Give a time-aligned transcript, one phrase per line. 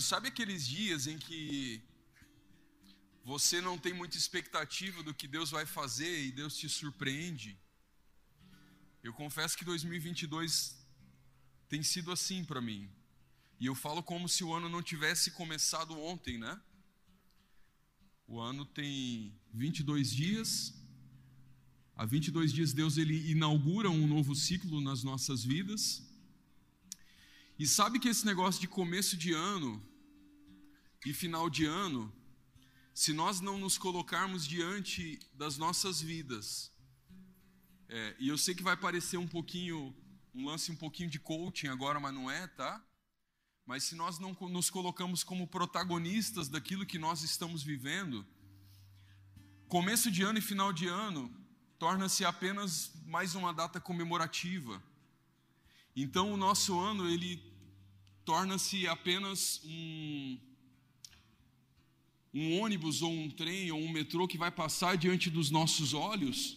[0.00, 1.82] Querido, sabe aqueles dias em que
[3.22, 7.58] você não tem muita expectativa do que Deus vai fazer e Deus te surpreende?
[9.02, 10.76] Eu confesso que 2022
[11.68, 12.90] tem sido assim para mim.
[13.58, 16.58] E eu falo como se o ano não tivesse começado ontem, né?
[18.26, 20.74] O ano tem 22 dias.
[21.94, 26.02] Há 22 dias Deus ele inaugura um novo ciclo nas nossas vidas.
[27.58, 29.89] E sabe que esse negócio de começo de ano
[31.04, 32.12] e final de ano,
[32.92, 36.70] se nós não nos colocarmos diante das nossas vidas,
[37.88, 39.94] é, e eu sei que vai parecer um pouquinho,
[40.34, 42.84] um lance um pouquinho de coaching agora, mas não é, tá?
[43.64, 48.26] Mas se nós não nos colocamos como protagonistas daquilo que nós estamos vivendo,
[49.68, 51.34] começo de ano e final de ano
[51.78, 54.82] torna-se apenas mais uma data comemorativa.
[55.96, 57.42] Então o nosso ano ele
[58.24, 60.49] torna-se apenas um
[62.32, 66.56] um ônibus ou um trem ou um metrô que vai passar diante dos nossos olhos.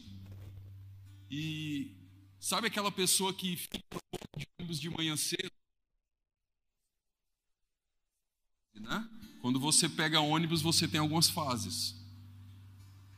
[1.30, 1.92] E
[2.40, 3.80] sabe aquela pessoa que fica
[4.38, 5.52] de ônibus de manhã cedo
[8.84, 9.08] Né?
[9.42, 11.96] Quando você pega ônibus, você tem algumas fases.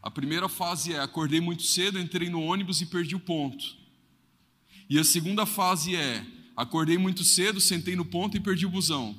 [0.02, 3.76] A primeira fase é: acordei muito cedo, entrei no ônibus e perdi o ponto.
[4.90, 9.16] E a segunda fase é: acordei muito cedo, sentei no ponto e perdi o busão.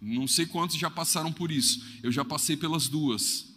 [0.00, 1.84] Não sei quantos já passaram por isso.
[2.02, 3.50] Eu já passei pelas duas.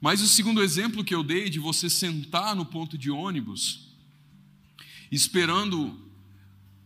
[0.00, 3.88] Mas o segundo exemplo que eu dei de você sentar no ponto de ônibus,
[5.10, 5.96] esperando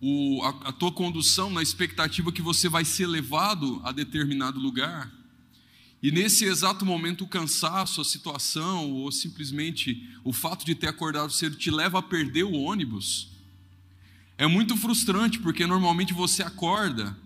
[0.01, 5.13] o, a, a tua condução na expectativa que você vai ser levado a determinado lugar,
[6.03, 11.33] e nesse exato momento o cansaço, a situação, ou simplesmente o fato de ter acordado
[11.33, 13.31] cedo te leva a perder o ônibus,
[14.37, 17.17] é muito frustrante, porque normalmente você acorda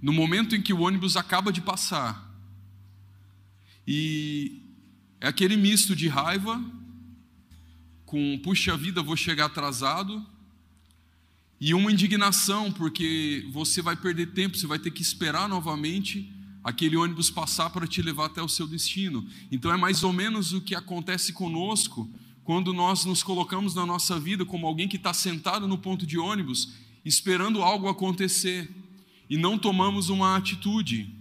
[0.00, 2.24] no momento em que o ônibus acaba de passar.
[3.86, 4.60] E
[5.20, 6.62] é aquele misto de raiva
[8.04, 10.24] com puxa vida, vou chegar atrasado,
[11.60, 16.30] e uma indignação, porque você vai perder tempo, você vai ter que esperar novamente
[16.62, 19.26] aquele ônibus passar para te levar até o seu destino.
[19.50, 22.10] Então é mais ou menos o que acontece conosco
[22.44, 26.18] quando nós nos colocamos na nossa vida como alguém que está sentado no ponto de
[26.18, 26.74] ônibus,
[27.04, 28.68] esperando algo acontecer
[29.28, 31.12] e não tomamos uma atitude.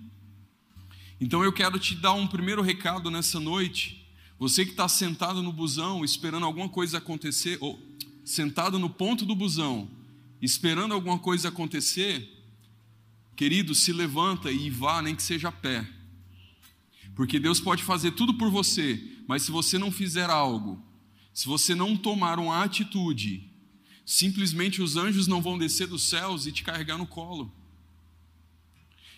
[1.20, 4.06] Então eu quero te dar um primeiro recado nessa noite.
[4.38, 7.80] Você que está sentado no busão, esperando alguma coisa acontecer, ou
[8.24, 9.90] sentado no ponto do busão,
[10.42, 12.30] esperando alguma coisa acontecer,
[13.36, 15.88] querido, se levanta e vá, nem que seja a pé.
[17.16, 20.84] Porque Deus pode fazer tudo por você, mas se você não fizer algo,
[21.34, 23.50] se você não tomar uma atitude,
[24.06, 27.54] simplesmente os anjos não vão descer dos céus e te carregar no colo.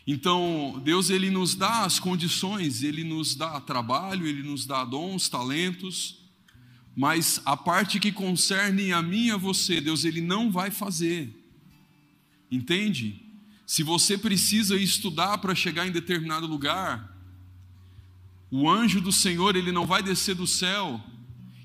[0.09, 5.27] Então, Deus ele nos dá as condições, ele nos dá trabalho, ele nos dá dons,
[5.27, 6.23] talentos,
[6.95, 11.45] mas a parte que concerne a mim e a você, Deus ele não vai fazer.
[12.49, 13.21] Entende?
[13.65, 17.13] Se você precisa estudar para chegar em determinado lugar,
[18.49, 21.03] o anjo do Senhor, ele não vai descer do céu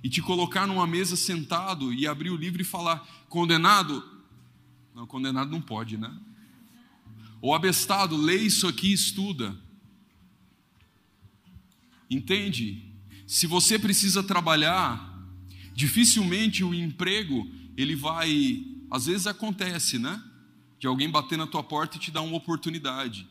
[0.03, 4.03] e te colocar numa mesa sentado e abrir o livro e falar: "Condenado?"
[4.93, 6.13] Não, condenado não pode, né?
[7.43, 9.55] Ou abestado, lê isso aqui e estuda.
[12.09, 12.91] Entende?
[13.27, 15.13] Se você precisa trabalhar,
[15.75, 20.23] Dificilmente o emprego, ele vai, às vezes acontece, né?
[20.79, 23.27] De alguém bater na tua porta e te dar uma oportunidade.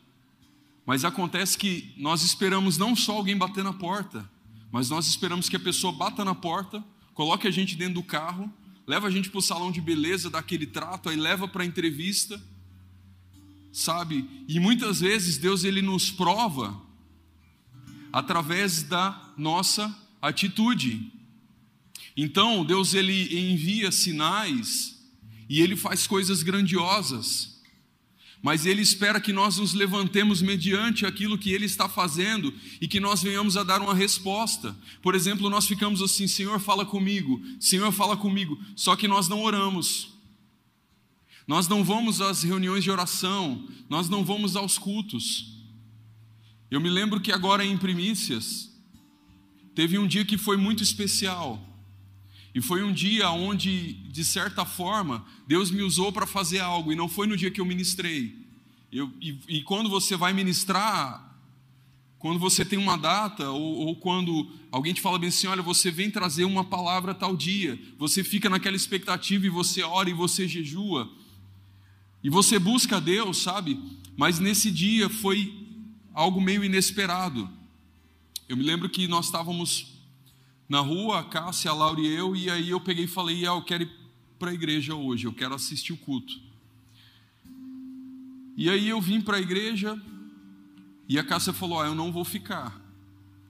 [0.84, 4.28] Mas acontece que nós esperamos não só alguém bater na porta,
[4.72, 8.52] mas nós esperamos que a pessoa bata na porta, coloque a gente dentro do carro,
[8.86, 11.66] leva a gente para o salão de beleza, dá aquele trato, aí leva para a
[11.66, 12.42] entrevista,
[13.72, 14.44] sabe?
[14.46, 16.80] E muitas vezes Deus ele nos prova
[18.12, 21.10] através da nossa atitude.
[22.16, 25.02] Então, Deus ele envia sinais
[25.48, 27.52] e ele faz coisas grandiosas.
[28.42, 32.98] Mas ele espera que nós nos levantemos mediante aquilo que ele está fazendo e que
[32.98, 34.76] nós venhamos a dar uma resposta.
[35.00, 39.42] Por exemplo, nós ficamos assim: Senhor, fala comigo, Senhor, fala comigo, só que nós não
[39.42, 40.11] oramos.
[41.46, 45.52] Nós não vamos às reuniões de oração, nós não vamos aos cultos.
[46.70, 48.70] Eu me lembro que agora em primícias,
[49.74, 51.68] teve um dia que foi muito especial.
[52.54, 56.96] E foi um dia onde, de certa forma, Deus me usou para fazer algo, e
[56.96, 58.42] não foi no dia que eu ministrei.
[58.92, 61.34] Eu, e, e, quando você vai ministrar,
[62.18, 65.90] quando você tem uma data, ou, ou, quando alguém te fala bem assim: olha, você
[65.90, 70.46] vem trazer uma palavra tal dia, você fica naquela expectativa e você ora e você
[70.46, 71.10] jejua,
[72.22, 73.80] e você busca Deus, sabe?
[74.16, 75.52] Mas nesse dia foi
[76.14, 77.48] algo meio inesperado.
[78.48, 79.92] Eu me lembro que nós estávamos
[80.68, 83.50] na rua, a Cássia, a Laura e eu, e aí eu peguei e falei: ah,
[83.50, 83.90] eu quero ir
[84.38, 86.32] para a igreja hoje, eu quero assistir o culto.
[88.56, 90.00] E aí eu vim para a igreja
[91.08, 92.80] e a Cássia falou: ah, eu não vou ficar.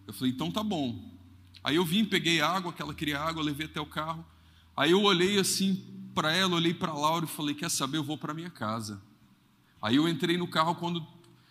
[0.06, 1.10] Eu falei: então tá bom.
[1.62, 4.24] Aí eu vim, peguei água, que ela queria água, levei até o carro.
[4.76, 8.18] Aí eu olhei assim para ela, olhei para Laura e falei: quer saber, eu vou
[8.18, 9.02] para minha casa.
[9.80, 11.04] Aí eu entrei no carro quando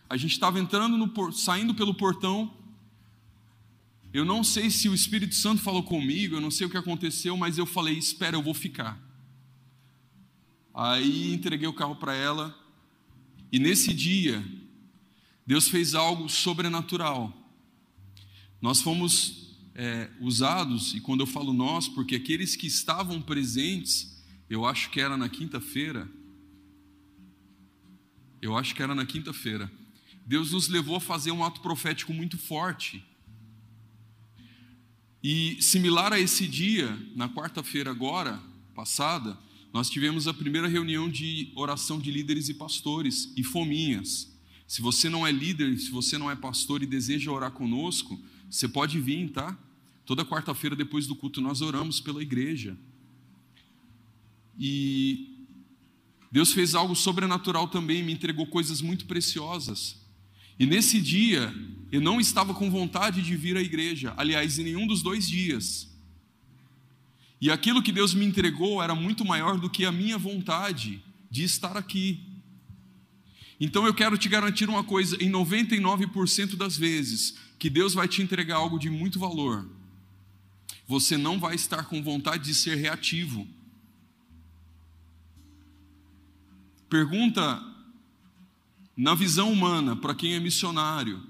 [0.10, 2.54] a gente estava entrando no saindo pelo portão,
[4.14, 7.38] eu não sei se o Espírito Santo falou comigo, eu não sei o que aconteceu,
[7.38, 9.00] mas eu falei: espera, eu vou ficar.
[10.74, 12.58] Aí entreguei o carro para ela,
[13.52, 14.44] e nesse dia,
[15.46, 17.34] Deus fez algo sobrenatural.
[18.62, 24.21] Nós fomos é, usados, e quando eu falo nós, porque aqueles que estavam presentes,
[24.52, 26.12] eu acho que era na quinta-feira,
[28.42, 29.72] eu acho que era na quinta-feira,
[30.26, 33.02] Deus nos levou a fazer um ato profético muito forte.
[35.24, 38.44] E similar a esse dia, na quarta-feira agora,
[38.76, 39.40] passada,
[39.72, 44.38] nós tivemos a primeira reunião de oração de líderes e pastores e fominhas.
[44.68, 48.68] Se você não é líder, se você não é pastor e deseja orar conosco, você
[48.68, 49.58] pode vir, tá?
[50.06, 52.78] Toda quarta-feira depois do culto nós oramos pela igreja.
[54.64, 55.48] E
[56.32, 60.00] Deus fez algo sobrenatural também, me entregou coisas muito preciosas.
[60.60, 61.52] E nesse dia,
[61.92, 65.90] eu não estava com vontade de vir à igreja, aliás, em nenhum dos dois dias.
[67.42, 71.44] E aquilo que Deus me entregou era muito maior do que a minha vontade de
[71.44, 72.24] estar aqui.
[73.60, 78.22] Então eu quero te garantir uma coisa: em 99% das vezes que Deus vai te
[78.22, 79.68] entregar algo de muito valor,
[80.88, 83.48] você não vai estar com vontade de ser reativo.
[86.92, 87.64] Pergunta
[88.98, 91.24] na visão humana, para quem é missionário,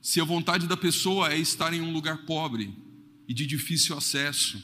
[0.00, 2.74] se a vontade da pessoa é estar em um lugar pobre
[3.28, 4.58] e de difícil acesso,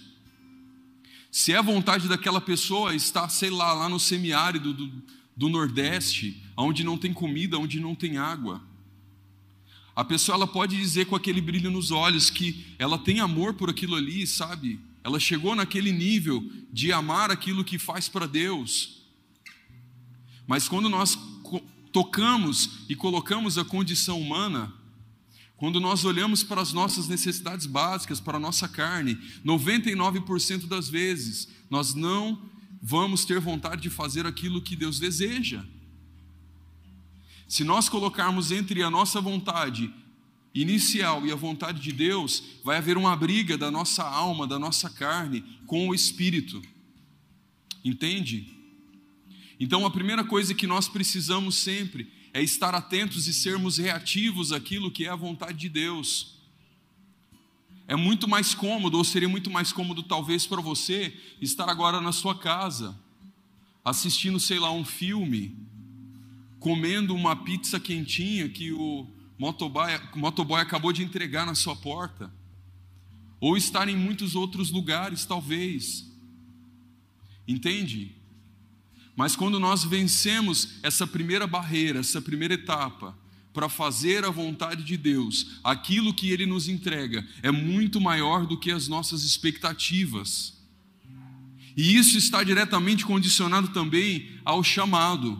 [1.31, 4.91] se é a vontade daquela pessoa estar, sei lá, lá no semiárido do,
[5.37, 8.62] do Nordeste, onde não tem comida, onde não tem água,
[9.94, 13.69] a pessoa ela pode dizer com aquele brilho nos olhos que ela tem amor por
[13.69, 14.81] aquilo ali, sabe?
[15.05, 16.43] Ela chegou naquele nível
[16.73, 19.00] de amar aquilo que faz para Deus.
[20.50, 21.17] Mas quando nós
[21.93, 24.75] tocamos e colocamos a condição humana,
[25.56, 29.17] quando nós olhamos para as nossas necessidades básicas, para a nossa carne,
[29.47, 32.50] 99% das vezes nós não
[32.82, 35.64] vamos ter vontade de fazer aquilo que Deus deseja.
[37.46, 39.88] Se nós colocarmos entre a nossa vontade
[40.53, 44.91] inicial e a vontade de Deus, vai haver uma briga da nossa alma, da nossa
[44.91, 46.61] carne com o espírito.
[47.85, 48.59] Entende?
[49.60, 54.90] Então, a primeira coisa que nós precisamos sempre é estar atentos e sermos reativos àquilo
[54.90, 56.38] que é a vontade de Deus.
[57.86, 62.10] É muito mais cômodo, ou seria muito mais cômodo, talvez, para você estar agora na
[62.10, 62.98] sua casa,
[63.84, 65.55] assistindo, sei lá, um filme,
[66.58, 69.06] comendo uma pizza quentinha que o
[69.38, 72.32] motoboy, motoboy acabou de entregar na sua porta,
[73.38, 76.10] ou estar em muitos outros lugares, talvez.
[77.46, 78.19] Entende?
[79.20, 83.15] Mas quando nós vencemos essa primeira barreira, essa primeira etapa,
[83.53, 88.56] para fazer a vontade de Deus, aquilo que Ele nos entrega é muito maior do
[88.56, 90.58] que as nossas expectativas.
[91.77, 95.39] E isso está diretamente condicionado também ao chamado.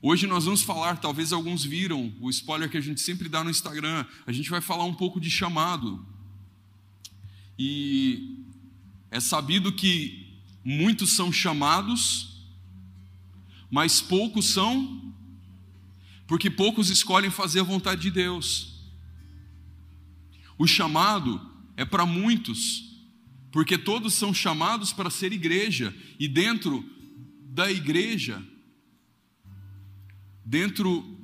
[0.00, 3.50] Hoje nós vamos falar, talvez alguns viram o spoiler que a gente sempre dá no
[3.50, 6.02] Instagram, a gente vai falar um pouco de chamado.
[7.58, 8.38] E
[9.10, 12.35] é sabido que muitos são chamados,
[13.70, 15.14] mas poucos são,
[16.26, 18.76] porque poucos escolhem fazer a vontade de Deus.
[20.58, 21.40] O chamado
[21.76, 22.84] é para muitos,
[23.50, 26.84] porque todos são chamados para ser igreja, e dentro
[27.42, 28.42] da igreja,
[30.44, 31.16] dentro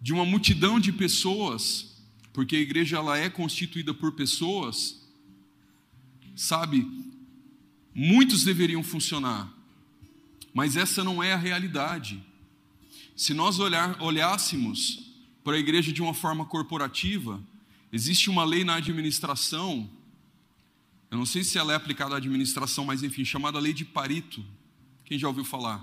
[0.00, 5.08] de uma multidão de pessoas, porque a igreja ela é constituída por pessoas,
[6.36, 6.86] sabe,
[7.94, 9.52] muitos deveriam funcionar,
[10.58, 12.20] mas essa não é a realidade.
[13.14, 17.40] Se nós olhar, olhássemos para a igreja de uma forma corporativa,
[17.92, 19.88] existe uma lei na administração,
[21.12, 24.44] eu não sei se ela é aplicada à administração, mas enfim, chamada lei de Parito.
[25.04, 25.80] Quem já ouviu falar?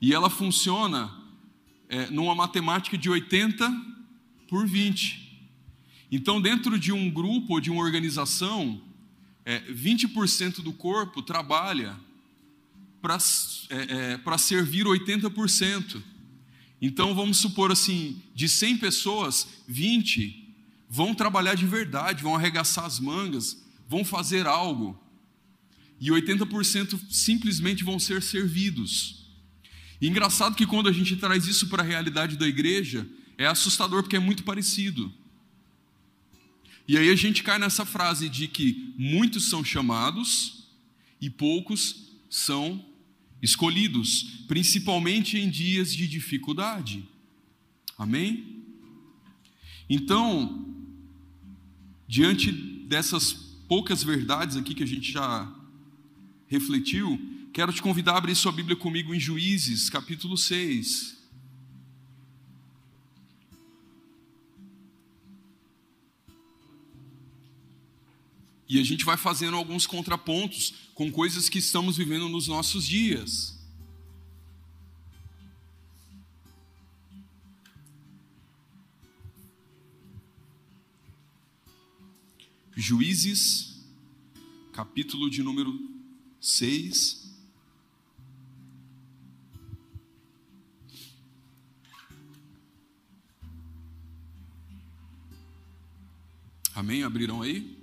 [0.00, 1.14] E ela funciona
[1.86, 3.70] é, numa matemática de 80
[4.48, 5.48] por 20.
[6.10, 8.80] Então, dentro de um grupo ou de uma organização,
[9.44, 11.94] é, 20% do corpo trabalha
[13.04, 13.18] para
[13.68, 16.02] é, é, servir 80%.
[16.80, 20.42] Então, vamos supor assim: de 100 pessoas, 20
[20.88, 24.98] vão trabalhar de verdade, vão arregaçar as mangas, vão fazer algo.
[26.00, 29.26] E 80% simplesmente vão ser servidos.
[30.00, 33.06] E engraçado que quando a gente traz isso para a realidade da igreja,
[33.36, 35.12] é assustador porque é muito parecido.
[36.88, 40.68] E aí a gente cai nessa frase de que muitos são chamados
[41.20, 42.93] e poucos são
[43.44, 47.06] escolhidos, principalmente em dias de dificuldade.
[47.98, 48.64] Amém?
[49.88, 50.66] Então,
[52.08, 53.34] diante dessas
[53.68, 55.54] poucas verdades aqui que a gente já
[56.46, 57.20] refletiu,
[57.52, 61.13] quero te convidar a abrir sua Bíblia comigo em Juízes, capítulo 6.
[68.68, 73.58] E a gente vai fazendo alguns contrapontos com coisas que estamos vivendo nos nossos dias.
[82.76, 83.84] Juízes,
[84.72, 85.78] capítulo de número
[86.40, 87.24] 6.
[96.74, 97.04] Amém?
[97.04, 97.73] Abriram aí?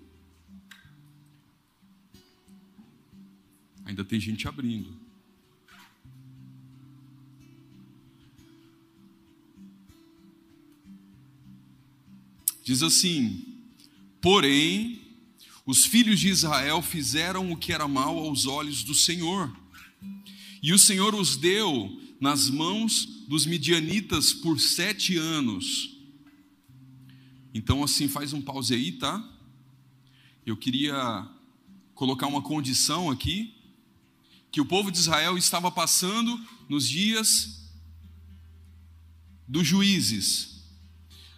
[3.92, 4.98] Ainda tem gente abrindo.
[12.64, 13.44] Diz assim:
[14.22, 15.02] Porém,
[15.66, 19.54] os filhos de Israel fizeram o que era mal aos olhos do Senhor,
[20.64, 25.98] e o Senhor os deu nas mãos dos midianitas por sete anos.
[27.54, 29.22] Então, assim, faz um pause aí, tá?
[30.46, 31.30] Eu queria
[31.94, 33.54] colocar uma condição aqui,
[34.52, 37.70] que o povo de Israel estava passando nos dias
[39.48, 40.64] dos juízes.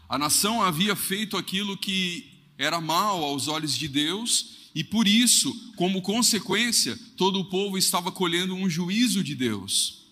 [0.09, 5.53] A nação havia feito aquilo que era mal aos olhos de Deus, e por isso,
[5.75, 10.07] como consequência, todo o povo estava colhendo um juízo de Deus.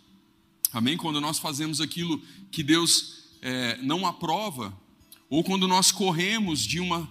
[0.72, 0.96] Amém?
[0.96, 4.75] Quando nós fazemos aquilo que Deus é, não aprova,
[5.29, 7.10] ou quando nós corremos de uma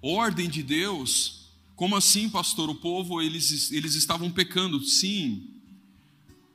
[0.00, 1.41] ordem de Deus,
[1.82, 2.70] como assim, pastor?
[2.70, 5.48] O povo, eles, eles estavam pecando, sim,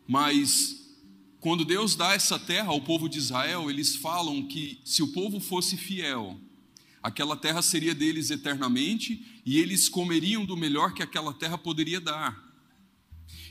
[0.07, 0.95] mas
[1.41, 5.41] quando Deus dá essa terra ao povo de Israel, eles falam que se o povo
[5.41, 6.39] fosse fiel,
[7.03, 12.41] aquela terra seria deles eternamente e eles comeriam do melhor que aquela terra poderia dar.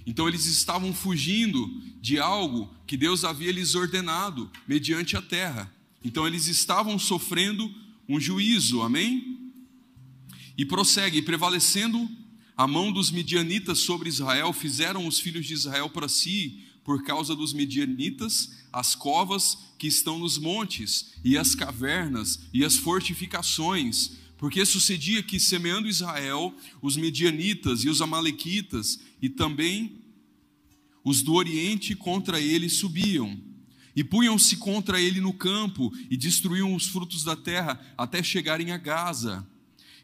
[0.07, 1.69] Então eles estavam fugindo
[2.01, 5.71] de algo que Deus havia lhes ordenado mediante a terra.
[6.03, 7.71] Então eles estavam sofrendo
[8.09, 9.46] um juízo, amém?
[10.57, 12.09] E prossegue, prevalecendo
[12.57, 17.35] a mão dos midianitas sobre Israel, fizeram os filhos de Israel para si, por causa
[17.35, 24.65] dos midianitas, as covas que estão nos montes, e as cavernas, e as fortificações, porque
[24.65, 30.01] sucedia que, semeando Israel, os midianitas e os amalequitas, e também
[31.05, 33.39] os do Oriente contra ele subiam,
[33.95, 38.79] e punham-se contra ele no campo, e destruíam os frutos da terra, até chegarem a
[38.79, 39.47] Gaza.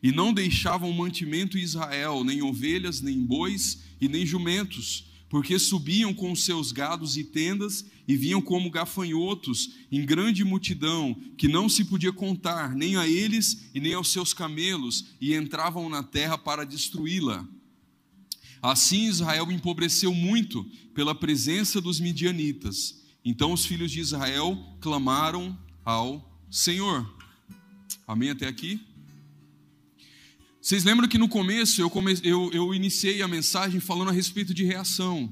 [0.03, 6.13] E não deixavam mantimento em Israel, nem ovelhas, nem bois, e nem jumentos, porque subiam
[6.13, 11.85] com seus gados e tendas e vinham como gafanhotos em grande multidão, que não se
[11.85, 16.67] podia contar, nem a eles e nem aos seus camelos, e entravam na terra para
[16.67, 17.49] destruí-la.
[18.61, 23.01] Assim Israel empobreceu muito pela presença dos midianitas.
[23.25, 27.09] Então os filhos de Israel clamaram ao Senhor.
[28.07, 28.81] Amém até aqui?
[30.63, 32.17] Vocês lembram que no começo eu, come...
[32.23, 35.29] eu, eu iniciei a mensagem falando a respeito de reação.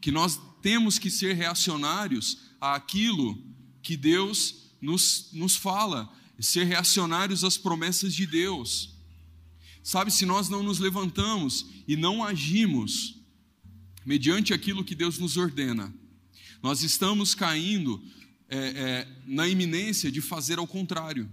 [0.00, 3.38] Que nós temos que ser reacionários àquilo
[3.82, 8.94] que Deus nos, nos fala, ser reacionários às promessas de Deus.
[9.82, 13.20] Sabe, se nós não nos levantamos e não agimos
[14.04, 15.94] mediante aquilo que Deus nos ordena,
[16.62, 18.02] nós estamos caindo
[18.48, 21.30] é, é, na iminência de fazer ao contrário.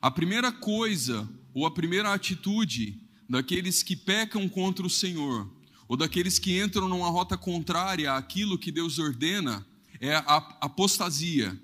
[0.00, 5.50] A primeira coisa, ou a primeira atitude daqueles que pecam contra o Senhor,
[5.88, 9.66] ou daqueles que entram numa rota contrária àquilo que Deus ordena,
[10.00, 11.58] é a apostasia.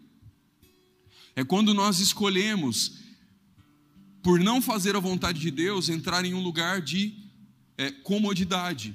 [1.35, 2.99] É quando nós escolhemos,
[4.23, 7.15] por não fazer a vontade de Deus, entrar em um lugar de
[7.77, 8.95] é, comodidade.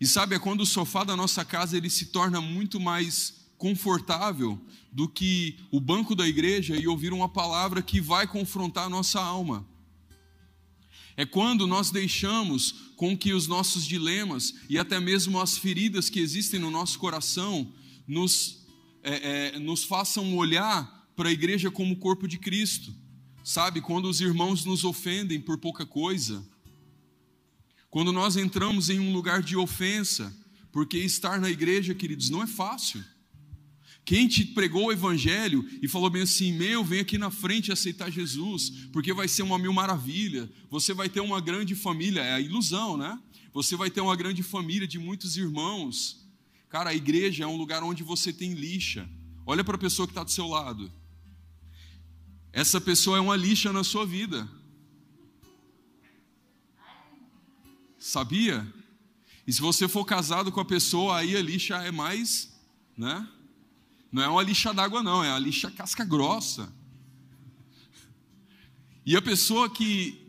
[0.00, 4.58] E sabe, é quando o sofá da nossa casa ele se torna muito mais confortável
[4.92, 9.20] do que o banco da igreja e ouvir uma palavra que vai confrontar a nossa
[9.20, 9.66] alma.
[11.16, 16.18] É quando nós deixamos com que os nossos dilemas e até mesmo as feridas que
[16.18, 17.72] existem no nosso coração
[18.06, 18.66] nos,
[19.02, 22.94] é, é, nos façam olhar para a igreja como o corpo de Cristo.
[23.44, 26.46] Sabe, quando os irmãos nos ofendem por pouca coisa,
[27.90, 30.34] quando nós entramos em um lugar de ofensa,
[30.70, 33.04] porque estar na igreja, queridos, não é fácil.
[34.04, 38.10] Quem te pregou o evangelho e falou bem assim: Meu, vem aqui na frente aceitar
[38.10, 42.40] Jesus, porque vai ser uma mil maravilha, você vai ter uma grande família, é a
[42.40, 43.18] ilusão, né?
[43.52, 46.28] Você vai ter uma grande família de muitos irmãos.
[46.68, 49.08] Cara, a igreja é um lugar onde você tem lixa.
[49.44, 50.90] Olha para a pessoa que está do seu lado.
[52.52, 54.48] Essa pessoa é uma lixa na sua vida.
[57.98, 58.66] Sabia?
[59.46, 62.56] E se você for casado com a pessoa, aí a lixa é mais,
[62.96, 63.28] né?
[64.10, 66.72] Não é uma lixa d'água, não, é a lixa casca grossa.
[69.06, 70.20] E a pessoa que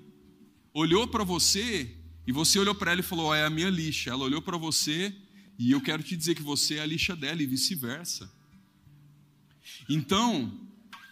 [0.74, 1.96] olhou para você,
[2.26, 4.10] e você olhou para ela e falou: oh, É a minha lixa.
[4.12, 5.16] Ela olhou para você,
[5.58, 8.32] e eu quero te dizer que você é a lixa dela, e vice-versa.
[9.90, 10.52] Então,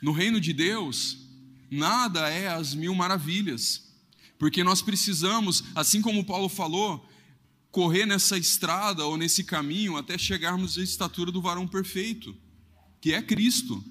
[0.02, 1.18] no reino de Deus,
[1.70, 3.88] nada é as mil maravilhas.
[4.38, 7.06] Porque nós precisamos, assim como Paulo falou,
[7.72, 12.36] correr nessa estrada ou nesse caminho até chegarmos à estatura do varão perfeito,
[13.02, 13.84] que é Cristo.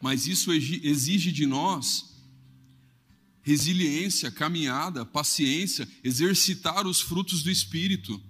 [0.00, 2.14] Mas isso exige de nós
[3.42, 8.20] resiliência, caminhada, paciência, exercitar os frutos do Espírito.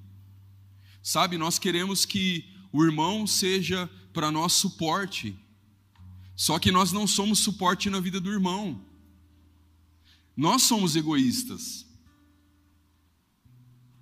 [1.02, 5.34] Sabe, nós queremos que o irmão seja para nós suporte,
[6.34, 8.84] só que nós não somos suporte na vida do irmão.
[10.36, 11.86] Nós somos egoístas.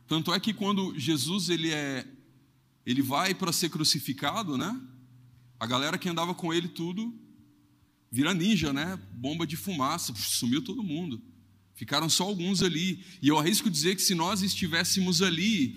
[0.08, 2.06] Tanto é que quando Jesus ele é
[2.84, 4.80] ele vai para ser crucificado, né?
[5.58, 7.12] A galera que andava com ele tudo
[8.10, 8.98] vira ninja, né?
[9.12, 11.22] Bomba de fumaça, sumiu todo mundo.
[11.74, 13.04] Ficaram só alguns ali.
[13.20, 15.76] E eu arrisco dizer que se nós estivéssemos ali,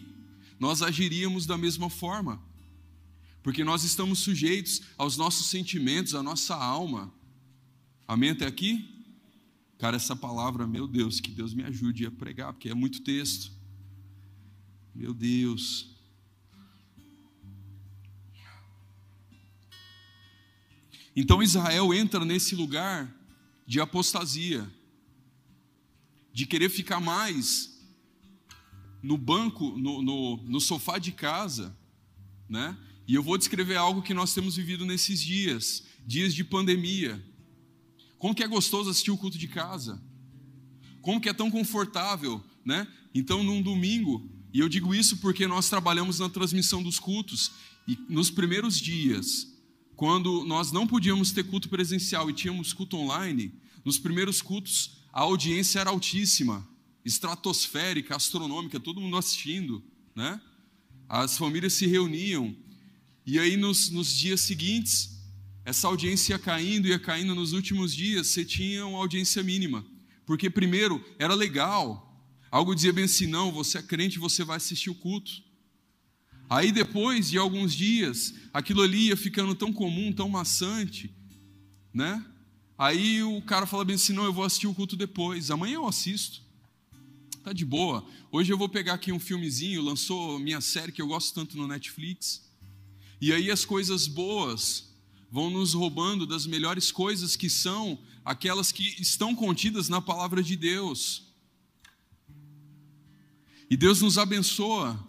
[0.59, 2.45] nós agiríamos da mesma forma
[3.47, 7.13] porque nós estamos sujeitos aos nossos sentimentos, à nossa alma.
[8.05, 8.93] Amém até aqui?
[9.77, 13.49] Cara, essa palavra, meu Deus, que Deus me ajude a pregar, porque é muito texto.
[14.93, 15.96] Meu Deus.
[21.19, 23.11] Então Israel entra nesse lugar
[23.65, 24.71] de apostasia,
[26.31, 27.75] de querer ficar mais
[29.01, 31.75] no banco, no, no, no sofá de casa,
[32.47, 32.77] né?
[33.07, 37.25] E eu vou descrever algo que nós temos vivido nesses dias, dias de pandemia.
[38.19, 39.99] Como que é gostoso assistir o culto de casa?
[41.01, 42.87] Como que é tão confortável, né?
[43.11, 47.53] Então, num domingo, e eu digo isso porque nós trabalhamos na transmissão dos cultos,
[47.87, 49.56] e nos primeiros dias,
[49.97, 55.21] quando nós não podíamos ter culto presencial e tínhamos culto online, nos primeiros cultos a
[55.21, 56.65] audiência era altíssima,
[57.03, 59.83] estratosférica, astronômica, todo mundo assistindo,
[60.15, 60.39] né?
[61.09, 62.55] As famílias se reuniam
[63.29, 65.19] e aí, nos, nos dias seguintes,
[65.65, 69.85] essa audiência ia caindo, ia caindo nos últimos dias, você tinha uma audiência mínima.
[70.25, 72.23] Porque, primeiro, era legal.
[72.49, 75.43] Algo dizia bem assim: não, você é crente, você vai assistir o culto.
[76.49, 81.13] Aí, depois de alguns dias, aquilo ali ia ficando tão comum, tão maçante,
[81.93, 82.25] né?
[82.77, 85.87] Aí o cara fala bem assim: não, eu vou assistir o culto depois, amanhã eu
[85.87, 86.41] assisto.
[87.43, 88.05] Tá de boa.
[88.31, 91.67] Hoje eu vou pegar aqui um filmezinho, lançou minha série que eu gosto tanto no
[91.67, 92.45] Netflix.
[93.19, 94.93] E aí as coisas boas
[95.31, 100.55] vão nos roubando das melhores coisas que são aquelas que estão contidas na palavra de
[100.55, 101.23] Deus.
[103.69, 105.05] E Deus nos abençoa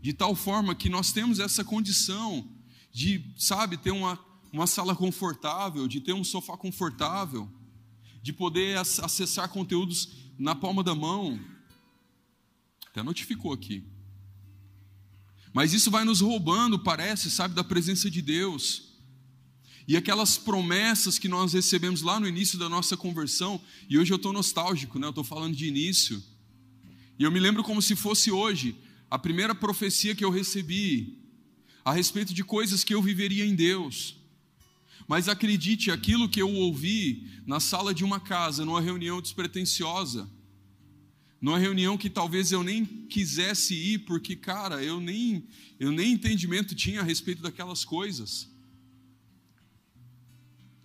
[0.00, 2.48] de tal forma que nós temos essa condição
[2.92, 4.18] de, sabe, ter uma,
[4.52, 7.48] uma sala confortável, de ter um sofá confortável,
[8.22, 10.08] de poder acessar conteúdos
[10.38, 11.38] na palma da mão.
[12.88, 13.84] Até notificou aqui.
[15.52, 18.90] Mas isso vai nos roubando, parece, sabe, da presença de Deus.
[19.86, 24.16] E aquelas promessas que nós recebemos lá no início da nossa conversão, e hoje eu
[24.16, 25.06] estou nostálgico, né?
[25.06, 26.22] eu estou falando de início.
[27.18, 28.76] E eu me lembro como se fosse hoje,
[29.10, 31.18] a primeira profecia que eu recebi
[31.84, 34.16] a respeito de coisas que eu viveria em Deus.
[35.08, 40.30] Mas acredite, aquilo que eu ouvi na sala de uma casa, numa reunião despretensiosa,
[41.40, 45.48] numa reunião que talvez eu nem quisesse ir, porque, cara, eu nem,
[45.80, 48.48] eu nem entendimento tinha a respeito daquelas coisas.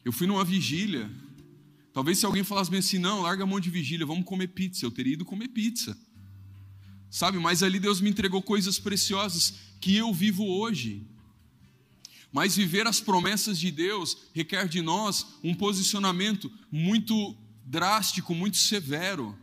[0.03, 1.11] Eu fui numa vigília.
[1.93, 4.85] Talvez se alguém falasse assim, não, larga a mão de vigília, vamos comer pizza.
[4.85, 5.95] Eu teria ido comer pizza.
[7.15, 11.07] Sabe, mas ali Deus me entregou coisas preciosas que eu vivo hoje.
[12.29, 17.33] Mas viver as promessas de Deus requer de nós um posicionamento muito
[17.65, 19.33] drástico, muito severo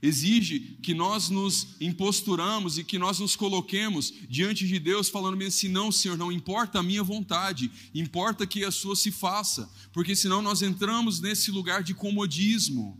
[0.00, 5.68] exige que nós nos imposturamos e que nós nos coloquemos diante de Deus falando assim,
[5.68, 10.40] não Senhor, não importa a minha vontade, importa que a sua se faça, porque senão
[10.40, 12.98] nós entramos nesse lugar de comodismo,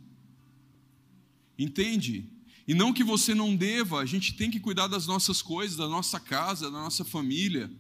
[1.57, 2.37] entende?
[2.69, 5.89] E não que você não deva, a gente tem que cuidar das nossas coisas, da
[5.89, 7.71] nossa casa, da nossa família,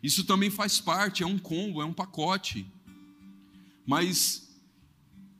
[0.00, 2.64] isso também faz parte, é um combo, é um pacote,
[3.84, 4.48] mas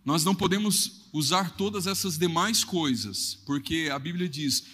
[0.04, 4.64] nós não podemos usar todas essas demais coisas, porque a Bíblia diz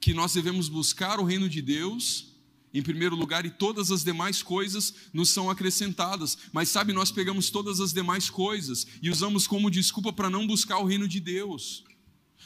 [0.00, 2.32] que nós devemos buscar o reino de Deus
[2.72, 6.38] em primeiro lugar e todas as demais coisas nos são acrescentadas.
[6.52, 10.78] Mas sabe, nós pegamos todas as demais coisas e usamos como desculpa para não buscar
[10.78, 11.84] o reino de Deus,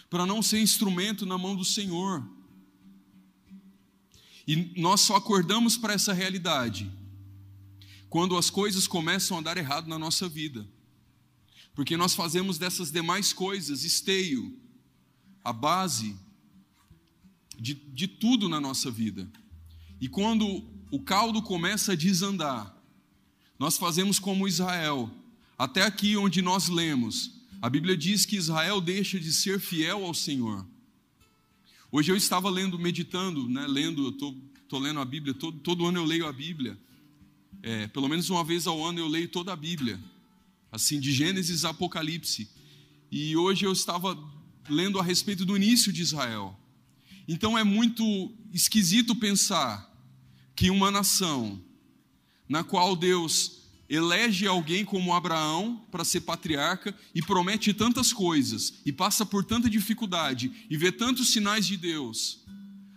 [0.09, 2.27] para não ser instrumento na mão do Senhor.
[4.47, 6.91] E nós só acordamos para essa realidade
[8.09, 10.67] quando as coisas começam a dar errado na nossa vida
[11.79, 14.61] porque nós fazemos dessas demais coisas esteio,
[15.45, 16.19] a base
[17.57, 19.31] de, de tudo na nossa vida.
[20.01, 22.77] E quando o caldo começa a desandar,
[23.57, 25.09] nós fazemos como Israel,
[25.57, 30.15] até aqui onde nós lemos, a Bíblia diz que Israel deixa de ser fiel ao
[30.15, 30.67] Senhor.
[31.91, 36.05] Hoje eu estava lendo, meditando, né, lendo, estou lendo a Bíblia, todo, todo ano eu
[36.05, 36.79] leio a Bíblia.
[37.63, 39.99] É, pelo menos uma vez ao ano eu leio toda a Bíblia
[40.71, 42.49] assim, de Gênesis a Apocalipse.
[43.11, 44.17] E hoje eu estava
[44.69, 46.59] lendo a respeito do início de Israel.
[47.27, 49.87] Então é muito esquisito pensar
[50.55, 51.63] que uma nação
[52.49, 58.93] na qual Deus elege alguém como Abraão para ser patriarca e promete tantas coisas e
[58.93, 62.45] passa por tanta dificuldade e vê tantos sinais de Deus.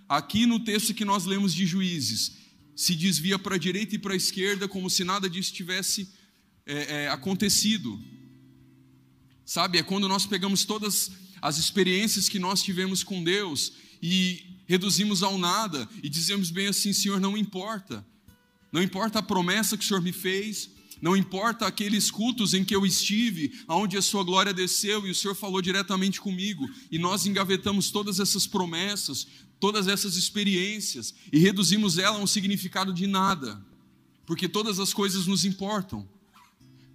[0.10, 2.34] Aqui no texto que nós lemos de Juízes,
[2.76, 6.10] se desvia para a direita e para a esquerda como se nada disso tivesse
[6.66, 8.00] é, é, acontecido.
[9.46, 15.24] Sabe, é quando nós pegamos todas as experiências que nós tivemos com Deus e reduzimos
[15.24, 18.06] ao nada e dizemos bem assim: Senhor, não importa,
[18.72, 20.70] não importa a promessa que o Senhor me fez,
[21.02, 25.16] não importa aqueles cultos em que eu estive, aonde a sua glória desceu e o
[25.16, 29.28] Senhor falou diretamente comigo, e nós engavetamos todas essas promessas,
[29.60, 33.66] todas essas experiências e reduzimos ela a um significado de nada,
[34.26, 36.08] porque todas as coisas nos importam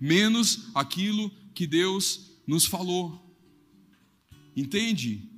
[0.01, 3.23] menos aquilo que Deus nos falou.
[4.55, 5.29] Entende?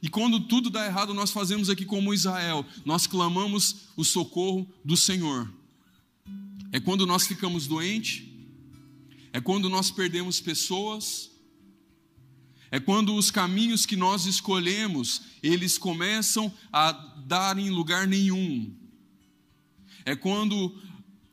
[0.00, 4.96] E quando tudo dá errado, nós fazemos aqui como Israel, nós clamamos o socorro do
[4.96, 5.52] Senhor.
[6.72, 8.24] É quando nós ficamos doentes,
[9.32, 11.30] é quando nós perdemos pessoas,
[12.70, 16.92] é quando os caminhos que nós escolhemos, eles começam a
[17.26, 18.74] dar em lugar nenhum.
[20.04, 20.74] É quando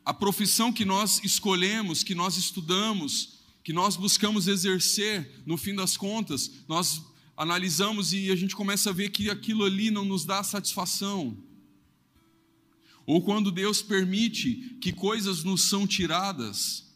[0.06, 5.96] a profissão que nós escolhemos, que nós estudamos, que nós buscamos exercer, no fim das
[5.96, 7.02] contas, nós
[7.36, 11.38] analisamos e a gente começa a ver que aquilo ali não nos dá satisfação.
[13.06, 16.92] Ou quando Deus permite que coisas nos são tiradas.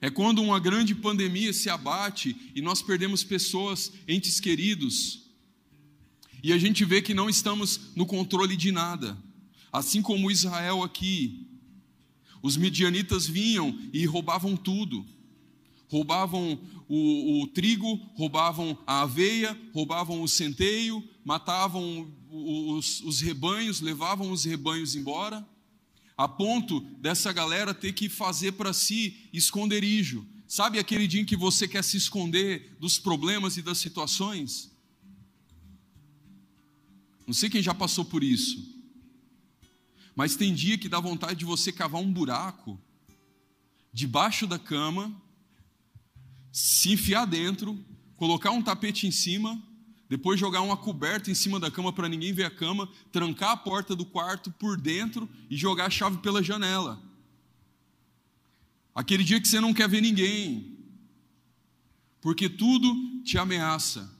[0.00, 5.26] É quando uma grande pandemia se abate e nós perdemos pessoas, entes queridos,
[6.42, 9.18] e a gente vê que não estamos no controle de nada.
[9.72, 11.46] Assim como Israel aqui,
[12.42, 15.04] os midianitas vinham e roubavam tudo.
[15.88, 24.30] Roubavam o, o, trigo, roubavam a aveia, roubavam o centeio, matavam os, os rebanhos, levavam
[24.30, 25.44] os rebanhos embora,
[26.16, 30.24] a ponto dessa galera ter que fazer para si esconderijo.
[30.46, 34.70] Sabe aquele dia em que você quer se esconder dos problemas e das situações?
[37.26, 38.64] Não sei quem já passou por isso.
[40.14, 42.80] Mas tem dia que dá vontade de você cavar um buraco
[43.92, 45.12] debaixo da cama,
[46.52, 47.84] se enfiar dentro,
[48.16, 49.60] colocar um tapete em cima,
[50.08, 53.56] depois jogar uma coberta em cima da cama para ninguém ver a cama, trancar a
[53.56, 57.02] porta do quarto por dentro e jogar a chave pela janela.
[58.94, 60.78] Aquele dia que você não quer ver ninguém,
[62.20, 64.14] porque tudo te ameaça.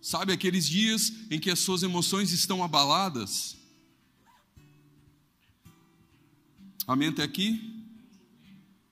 [0.00, 3.56] Sabe aqueles dias em que as suas emoções estão abaladas?
[6.86, 7.84] Amém até aqui?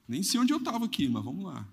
[0.08, 1.66] Nem sei onde eu estava aqui, mas vamos lá.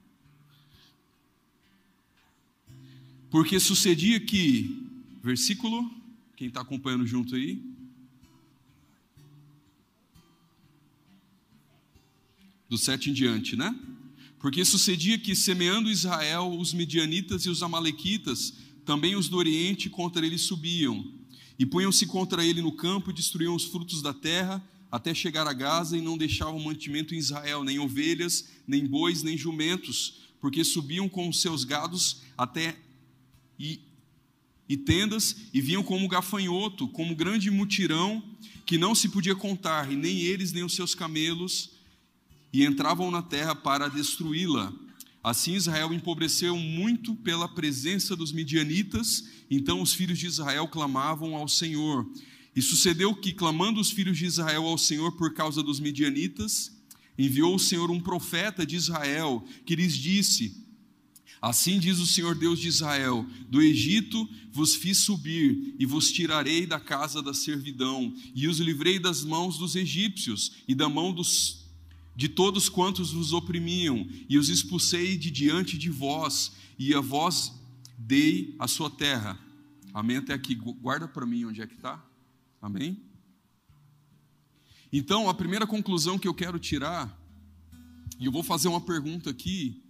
[3.31, 4.91] Porque sucedia que,
[5.23, 5.89] versículo,
[6.35, 7.63] quem está acompanhando junto aí?
[12.69, 13.73] Do 7 em diante, né?
[14.37, 20.25] Porque sucedia que, semeando Israel, os medianitas e os amalequitas, também os do Oriente contra
[20.25, 21.01] ele subiam,
[21.57, 25.53] e punham-se contra ele no campo e destruíam os frutos da terra, até chegar a
[25.53, 31.07] Gaza, e não deixavam mantimento em Israel, nem ovelhas, nem bois, nem jumentos, porque subiam
[31.07, 32.77] com os seus gados até
[33.61, 33.79] e,
[34.67, 38.23] e tendas, e vinham como gafanhoto, como grande mutirão,
[38.65, 41.71] que não se podia contar, e nem eles, nem os seus camelos,
[42.51, 44.73] e entravam na terra para destruí-la.
[45.23, 51.47] Assim Israel empobreceu muito pela presença dos midianitas, então os filhos de Israel clamavam ao
[51.47, 52.09] Senhor.
[52.55, 56.71] E sucedeu que, clamando os filhos de Israel ao Senhor por causa dos midianitas,
[57.17, 60.65] enviou o Senhor um profeta de Israel, que lhes disse:
[61.41, 66.67] Assim diz o Senhor Deus de Israel: Do Egito vos fiz subir, e vos tirarei
[66.67, 71.61] da casa da servidão, e os livrei das mãos dos egípcios e da mão dos
[72.15, 77.53] de todos quantos vos oprimiam, e os expulsei de diante de vós, e a vós
[77.97, 79.39] dei a sua terra.
[79.93, 80.17] Amém?
[80.17, 82.03] Até aqui, guarda para mim onde é que está.
[82.61, 83.01] Amém?
[84.93, 87.17] Então, a primeira conclusão que eu quero tirar,
[88.19, 89.80] e eu vou fazer uma pergunta aqui,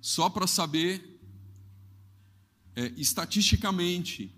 [0.00, 1.20] só para saber,
[2.74, 4.34] é, estatisticamente,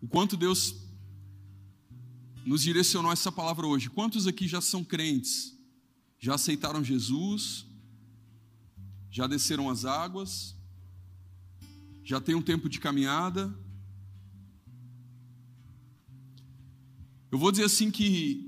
[0.00, 0.74] o quanto Deus
[2.44, 3.90] nos direcionou essa palavra hoje.
[3.90, 5.54] Quantos aqui já são crentes?
[6.18, 7.66] Já aceitaram Jesus?
[9.10, 10.56] Já desceram as águas?
[12.04, 13.54] Já tem um tempo de caminhada?
[17.30, 18.47] Eu vou dizer assim que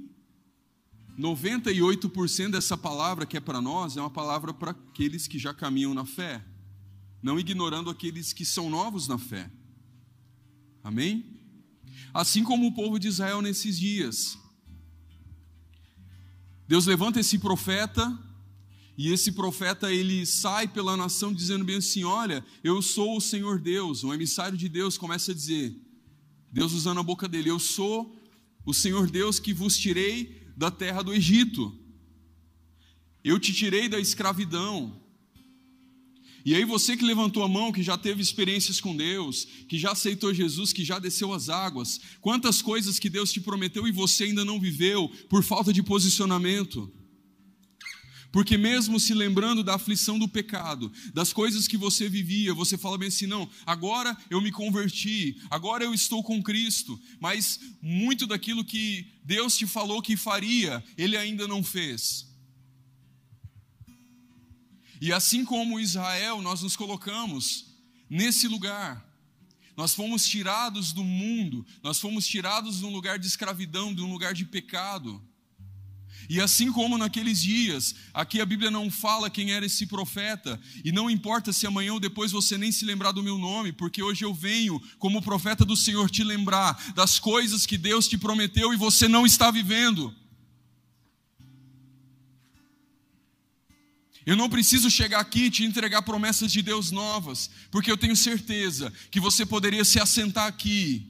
[1.21, 5.93] 98% dessa palavra que é para nós é uma palavra para aqueles que já caminham
[5.93, 6.43] na fé,
[7.23, 9.51] não ignorando aqueles que são novos na fé.
[10.83, 11.39] Amém?
[12.15, 14.39] Assim como o povo de Israel nesses dias,
[16.67, 18.19] Deus levanta esse profeta
[18.97, 23.61] e esse profeta ele sai pela nação dizendo bem assim: Olha, eu sou o Senhor
[23.61, 24.03] Deus.
[24.05, 25.77] Um emissário de Deus começa a dizer,
[26.51, 28.17] Deus usando a boca dele: Eu sou
[28.65, 31.75] o Senhor Deus que vos tirei da terra do Egito.
[33.25, 34.95] Eu te tirei da escravidão.
[36.45, 39.93] E aí você que levantou a mão, que já teve experiências com Deus, que já
[39.93, 44.25] aceitou Jesus, que já desceu as águas, quantas coisas que Deus te prometeu e você
[44.25, 46.93] ainda não viveu por falta de posicionamento.
[48.33, 52.97] Porque mesmo se lembrando da aflição do pecado, das coisas que você vivia, você fala
[52.97, 58.65] bem assim: não, agora eu me converti, agora eu estou com Cristo, mas muito daquilo
[58.65, 62.29] que Deus te falou que faria, Ele ainda não fez.
[65.01, 67.75] E assim como Israel, nós nos colocamos
[68.09, 69.09] nesse lugar.
[69.77, 74.13] Nós fomos tirados do mundo, nós fomos tirados de um lugar de escravidão, de um
[74.13, 75.27] lugar de pecado.
[76.31, 80.93] E assim como naqueles dias, aqui a Bíblia não fala quem era esse profeta, e
[80.93, 84.25] não importa se amanhã ou depois você nem se lembrar do meu nome, porque hoje
[84.25, 88.77] eu venho como profeta do Senhor te lembrar das coisas que Deus te prometeu e
[88.77, 90.15] você não está vivendo.
[94.25, 98.15] Eu não preciso chegar aqui e te entregar promessas de Deus novas, porque eu tenho
[98.15, 101.10] certeza que você poderia se assentar aqui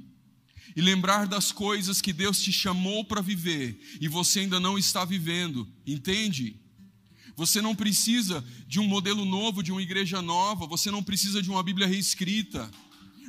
[0.74, 5.04] e lembrar das coisas que Deus te chamou para viver e você ainda não está
[5.04, 6.56] vivendo, entende?
[7.36, 11.50] Você não precisa de um modelo novo, de uma igreja nova, você não precisa de
[11.50, 12.70] uma Bíblia reescrita.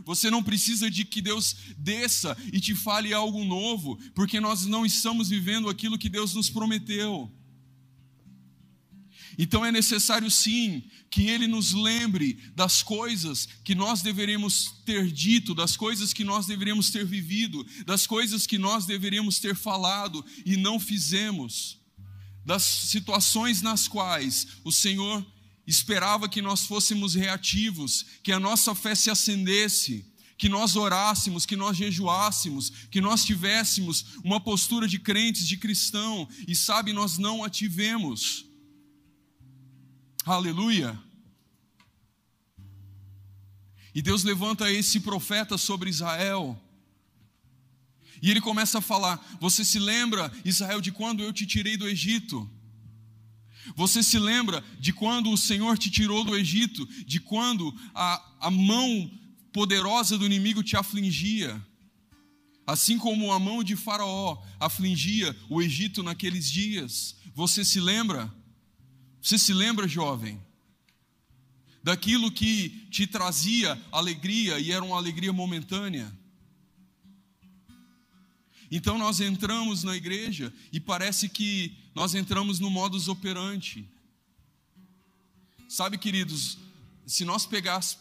[0.04, 4.86] Você não precisa de que Deus desça e te fale algo novo, porque nós não
[4.86, 7.32] estamos vivendo aquilo que Deus nos prometeu.
[9.38, 15.54] Então é necessário sim que Ele nos lembre das coisas que nós deveríamos ter dito,
[15.54, 20.58] das coisas que nós deveríamos ter vivido, das coisas que nós deveríamos ter falado e
[20.58, 21.80] não fizemos,
[22.46, 25.26] das situações nas quais o Senhor
[25.66, 30.06] esperava que nós fôssemos reativos, que a nossa fé se acendesse,
[30.38, 36.28] que nós orássemos, que nós jejuássemos, que nós tivéssemos uma postura de crentes, de cristão,
[36.48, 38.51] e sabe, nós não a tivemos.
[40.26, 40.98] Aleluia.
[43.94, 46.60] E Deus levanta esse profeta sobre Israel.
[48.22, 51.88] E ele começa a falar: Você se lembra, Israel, de quando eu te tirei do
[51.88, 52.50] Egito?
[53.76, 56.86] Você se lembra de quando o Senhor te tirou do Egito?
[57.06, 59.12] De quando a, a mão
[59.52, 61.62] poderosa do inimigo te afligia?
[62.66, 67.16] Assim como a mão de Faraó afligia o Egito naqueles dias.
[67.34, 68.34] Você se lembra?
[69.22, 70.42] Você se lembra, jovem?
[71.84, 76.12] daquilo que te trazia alegria e era uma alegria momentânea.
[78.70, 83.90] Então nós entramos na igreja e parece que nós entramos no modus operandi.
[85.68, 86.58] Sabe, queridos,
[87.06, 87.48] se nós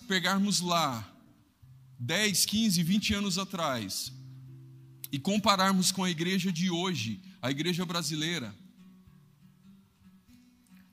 [0.06, 1.08] pegarmos lá
[1.98, 4.12] 10, 15, 20 anos atrás
[5.10, 8.54] e compararmos com a igreja de hoje, a igreja brasileira,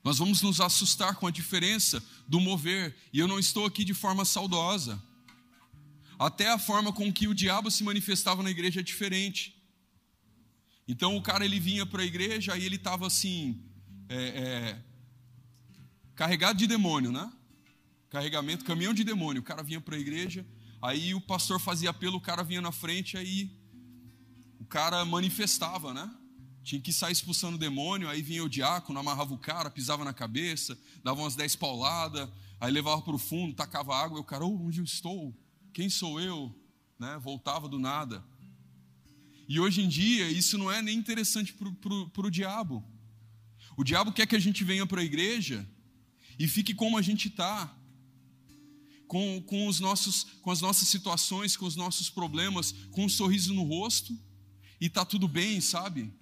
[0.08, 3.92] nós vamos nos assustar com a diferença do mover, e eu não estou aqui de
[3.92, 4.98] forma saudosa.
[6.18, 9.54] Até a forma com que o diabo se manifestava na igreja é diferente.
[10.88, 13.62] Então o cara ele vinha para a igreja, aí ele estava assim,
[14.08, 14.82] é, é,
[16.14, 17.30] carregado de demônio, né?
[18.08, 19.42] Carregamento, caminhão de demônio.
[19.42, 20.42] O cara vinha para a igreja,
[20.80, 23.54] aí o pastor fazia apelo, o cara vinha na frente, aí
[24.58, 26.10] o cara manifestava, né?
[26.68, 30.12] Tinha que sair expulsando o demônio, aí vinha o diácono, amarrava o cara, pisava na
[30.12, 32.28] cabeça, dava umas dez pauladas,
[32.60, 35.34] aí levava para o fundo, tacava água, e o cara, oh, onde eu estou?
[35.72, 36.54] Quem sou eu?
[36.98, 37.18] Né?
[37.22, 38.22] Voltava do nada.
[39.48, 42.84] E hoje em dia, isso não é nem interessante para o diabo.
[43.74, 45.66] O diabo quer que a gente venha para a igreja
[46.38, 47.74] e fique como a gente está.
[49.06, 53.54] Com, com, os nossos, com as nossas situações, com os nossos problemas, com um sorriso
[53.54, 54.12] no rosto,
[54.78, 56.12] e está tudo bem, sabe?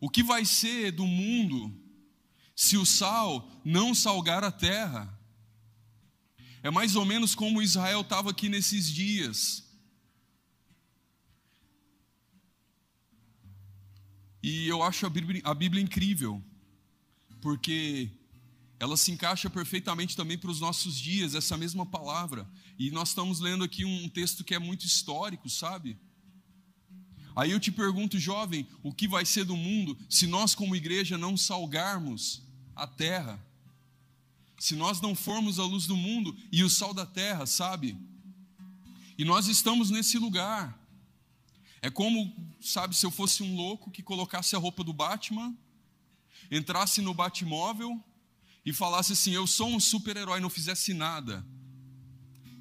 [0.00, 1.78] O que vai ser do mundo
[2.56, 5.18] se o sal não salgar a terra?
[6.62, 9.68] É mais ou menos como Israel estava aqui nesses dias.
[14.42, 16.42] E eu acho a Bíblia, a Bíblia incrível,
[17.42, 18.10] porque
[18.78, 22.50] ela se encaixa perfeitamente também para os nossos dias, essa mesma palavra.
[22.78, 25.98] E nós estamos lendo aqui um texto que é muito histórico, sabe?
[27.34, 31.16] Aí eu te pergunto, jovem, o que vai ser do mundo se nós, como igreja,
[31.16, 32.42] não salgarmos
[32.74, 33.40] a terra?
[34.58, 37.96] Se nós não formos a luz do mundo e o sal da terra, sabe?
[39.16, 40.78] E nós estamos nesse lugar.
[41.82, 45.56] É como, sabe, se eu fosse um louco que colocasse a roupa do Batman,
[46.50, 48.02] entrasse no Batmóvel
[48.64, 51.44] e falasse assim: Eu sou um super-herói, não fizesse nada.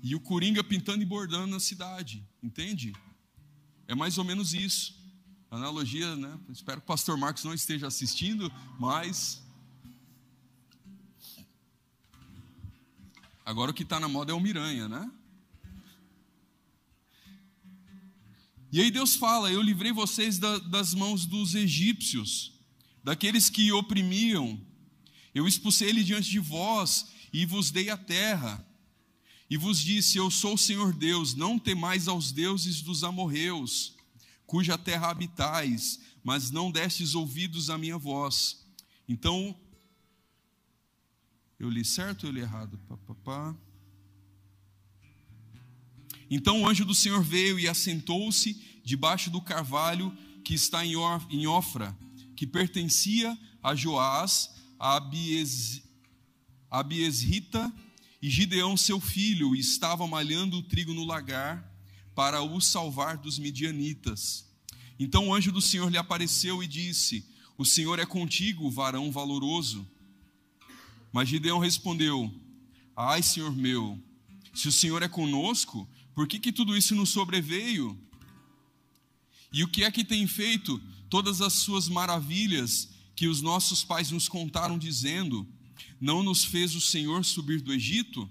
[0.02, 2.94] E o Coringa pintando e bordando na cidade, entende?
[3.90, 4.96] É mais ou menos isso.
[5.50, 6.40] Analogia, né?
[6.50, 9.44] Espero que o pastor Marcos não esteja assistindo, mas.
[13.44, 15.12] Agora o que está na moda é o Miranha, né?
[18.72, 22.54] E aí Deus fala: Eu livrei vocês da, das mãos dos egípcios,
[23.04, 24.62] daqueles que oprimiam.
[25.34, 28.64] Eu expulsei ele diante de vós e vos dei a terra
[29.50, 33.96] e vos disse: Eu sou o Senhor Deus, não temais aos deuses dos amorreus,
[34.46, 38.66] cuja terra habitais, mas não destes ouvidos à minha voz.
[39.08, 39.56] Então,
[41.60, 42.80] eu li certo ou eu li errado?
[42.88, 43.56] Pá, pá, pá.
[46.30, 50.96] Então o anjo do Senhor veio e assentou-se debaixo do carvalho que está em
[51.48, 51.98] Ofra,
[52.36, 55.02] que pertencia a Joás, a
[56.70, 57.74] Abiesrita,
[58.22, 61.66] e Gideão, seu filho, estava malhando o trigo no lagar
[62.14, 64.46] para o salvar dos midianitas.
[65.00, 67.26] Então o anjo do Senhor lhe apareceu e disse:
[67.58, 69.90] O Senhor é contigo, varão valoroso.
[71.14, 72.34] Mas Gideão respondeu:
[72.96, 73.98] Ai, Senhor meu,
[74.54, 77.98] se o Senhor é conosco, por que, que tudo isso nos sobreveio?
[79.54, 80.78] E o que é que tem feito
[81.10, 85.48] todas as suas maravilhas que os nossos pais nos contaram, dizendo:
[86.00, 88.30] não nos fez o Senhor subir do Egito?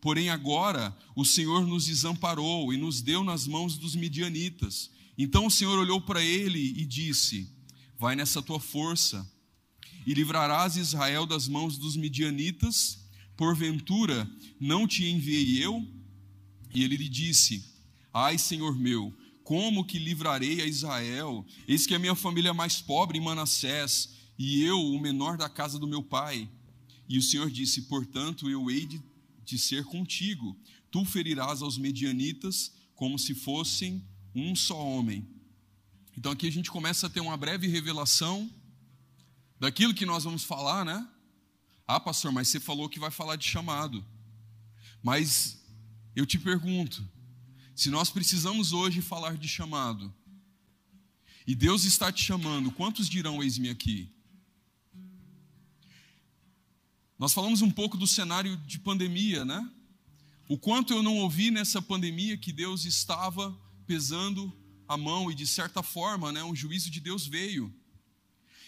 [0.00, 4.90] Porém, agora o Senhor nos desamparou e nos deu nas mãos dos midianitas.
[5.16, 7.50] Então o Senhor olhou para ele e disse:
[7.98, 9.28] Vai nessa tua força
[10.06, 13.06] e livrarás Israel das mãos dos midianitas.
[13.36, 14.28] Porventura
[14.60, 15.86] não te enviei eu?
[16.72, 17.64] E ele lhe disse:
[18.12, 21.44] Ai, Senhor meu, como que livrarei a Israel?
[21.66, 25.48] Eis que a minha família é mais pobre em Manassés, e eu, o menor da
[25.48, 26.48] casa do meu pai.
[27.08, 29.02] E o Senhor disse: Portanto, eu hei de,
[29.44, 30.56] de ser contigo.
[30.90, 34.04] Tu ferirás aos medianitas como se fossem
[34.34, 35.26] um só homem.
[36.16, 38.50] Então aqui a gente começa a ter uma breve revelação
[39.58, 41.08] daquilo que nós vamos falar, né?
[41.86, 44.04] Ah, pastor, mas você falou que vai falar de chamado.
[45.02, 45.64] Mas
[46.14, 47.08] eu te pergunto,
[47.74, 50.12] se nós precisamos hoje falar de chamado,
[51.46, 54.12] e Deus está te chamando, quantos dirão eis-me aqui?
[57.18, 59.68] Nós falamos um pouco do cenário de pandemia, né?
[60.48, 64.56] O quanto eu não ouvi nessa pandemia que Deus estava pesando
[64.86, 67.74] a mão e de certa forma, né, um juízo de Deus veio.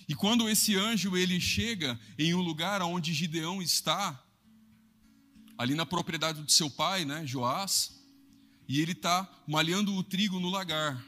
[0.09, 4.23] E quando esse anjo ele chega em um lugar onde Gideão está,
[5.57, 8.03] ali na propriedade do seu pai, né, Joás,
[8.69, 11.03] e ele está malhando o trigo no lagar.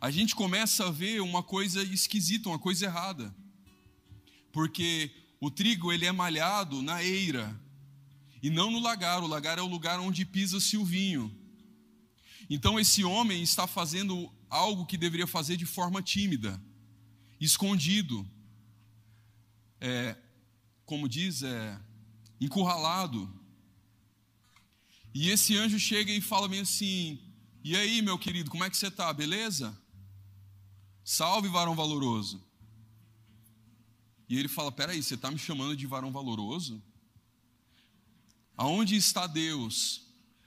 [0.00, 3.34] A gente começa a ver uma coisa esquisita, uma coisa errada.
[4.50, 5.10] Porque
[5.42, 7.60] o trigo ele é malhado na eira
[8.40, 9.24] e não no lagar.
[9.24, 11.36] O lagar é o lugar onde pisa-se o vinho.
[12.48, 16.62] Então esse homem está fazendo algo que deveria fazer de forma tímida
[17.40, 18.24] escondido,
[19.80, 20.16] é,
[20.86, 21.80] como diz, é,
[22.40, 23.28] encurralado.
[25.12, 27.20] E esse anjo chega e fala meio assim:
[27.64, 29.12] E aí, meu querido, como é que você está?
[29.12, 29.76] Beleza?
[31.02, 32.40] Salve, varão valoroso.
[34.28, 36.82] E ele fala: Peraí, você está me chamando de varão valoroso?
[38.56, 40.02] Aonde está Deus?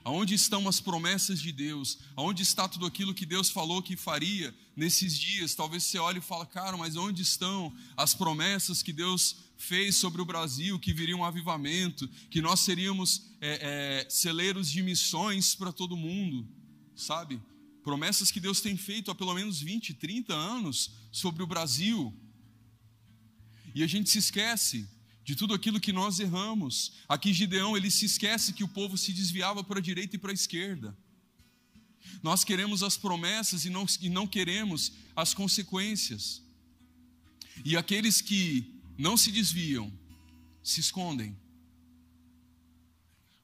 [0.05, 1.97] Aonde estão as promessas de Deus?
[2.15, 5.55] Aonde está tudo aquilo que Deus falou que faria nesses dias?
[5.55, 10.21] Talvez você olhe e fale, cara, mas onde estão as promessas que Deus fez sobre
[10.21, 15.71] o Brasil, que viria um avivamento, que nós seríamos é, é, celeiros de missões para
[15.71, 16.47] todo mundo,
[16.95, 17.41] sabe?
[17.84, 22.13] Promessas que Deus tem feito há pelo menos 20, 30 anos sobre o Brasil.
[23.76, 24.88] E a gente se esquece
[25.21, 26.93] de tudo aquilo que nós erramos.
[27.09, 30.32] Aqui Gideão, ele se esquece que o povo se desviava para a direita e para
[30.32, 30.97] a esquerda.
[32.23, 36.41] Nós queremos as promessas e não, e não queremos as consequências.
[37.65, 39.91] E aqueles que não se desviam,
[40.63, 41.38] se escondem.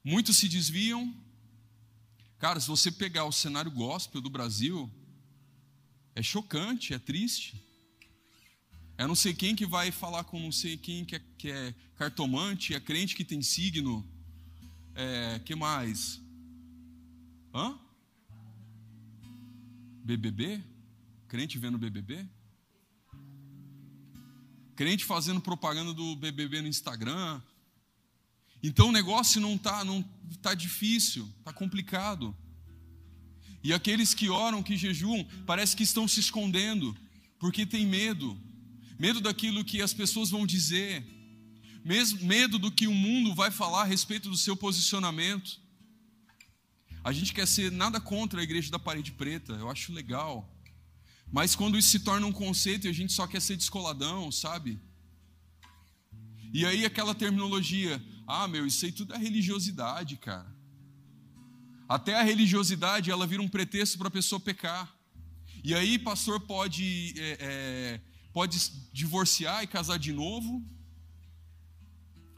[0.02, 1.14] Muitos se desviam.
[2.40, 4.90] Cara, se você pegar o cenário gospel do Brasil,
[6.16, 7.62] é chocante, é triste.
[9.02, 11.74] É não sei quem que vai falar com não sei quem que é, que é
[11.96, 14.08] cartomante, é crente que tem signo.
[14.94, 16.22] É, que mais?
[17.52, 17.80] Hã?
[20.06, 20.64] BBB?
[21.28, 22.28] Crente vendo BBB?
[24.76, 27.42] Crente fazendo propaganda do BBB no Instagram.
[28.62, 30.04] Então o negócio não tá, não
[30.44, 32.38] tá difícil, tá complicado.
[33.64, 36.96] E aqueles que oram, que jejuam, parece que estão se escondendo,
[37.40, 38.40] porque tem medo
[39.02, 41.04] medo daquilo que as pessoas vão dizer,
[42.22, 45.60] medo do que o mundo vai falar a respeito do seu posicionamento.
[47.04, 50.56] A gente quer ser nada contra a igreja da parede preta, eu acho legal.
[51.32, 54.80] Mas quando isso se torna um conceito e a gente só quer ser descoladão, sabe?
[56.54, 60.56] E aí aquela terminologia, ah, meu, isso aí tudo é religiosidade, cara.
[61.90, 64.96] Até a religiosidade, ela vira um pretexto para a pessoa pecar.
[65.64, 68.58] E aí, pastor pode é, é, pode
[68.92, 70.64] divorciar e casar de novo.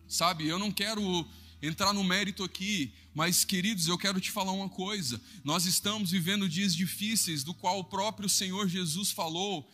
[0.08, 1.28] Sabe, eu não quero
[1.62, 5.22] entrar no mérito aqui, mas queridos, eu quero te falar uma coisa.
[5.44, 9.70] Nós estamos vivendo dias difíceis, do qual o próprio Senhor Jesus falou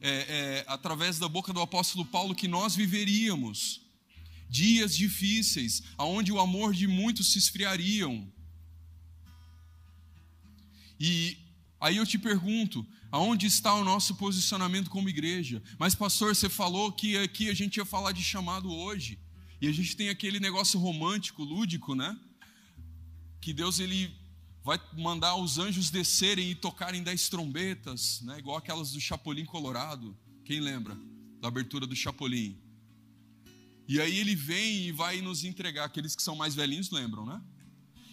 [0.00, 3.80] é, é, através da boca do apóstolo Paulo que nós viveríamos
[4.48, 8.26] dias difíceis, aonde o amor de muitos se esfriariam.
[10.98, 11.38] E
[11.80, 15.62] aí eu te pergunto, Aonde está o nosso posicionamento como igreja?
[15.78, 19.18] Mas, pastor, você falou que aqui a gente ia falar de chamado hoje.
[19.60, 22.18] E a gente tem aquele negócio romântico, lúdico, né?
[23.40, 24.14] Que Deus ele
[24.62, 28.38] vai mandar os anjos descerem e tocarem dez trombetas, né?
[28.38, 30.14] Igual aquelas do Chapolin Colorado.
[30.44, 30.94] Quem lembra
[31.40, 32.58] da abertura do Chapolin?
[33.88, 35.86] E aí ele vem e vai nos entregar.
[35.86, 37.40] Aqueles que são mais velhinhos lembram, né?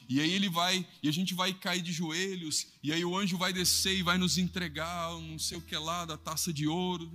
[0.07, 3.37] E aí ele vai, e a gente vai cair de joelhos, e aí o anjo
[3.37, 7.11] vai descer e vai nos entregar, não sei o que lá, da taça de ouro,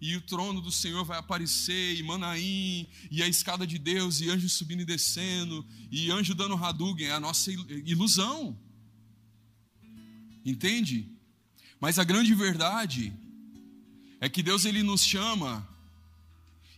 [0.00, 4.30] e o trono do Senhor vai aparecer, e Manaim, e a escada de Deus, e
[4.30, 8.58] anjo subindo e descendo, e anjo dando Hadouken, é a nossa ilusão.
[10.44, 11.06] Entende?
[11.78, 13.12] Mas a grande verdade
[14.18, 15.68] é que Deus ele nos chama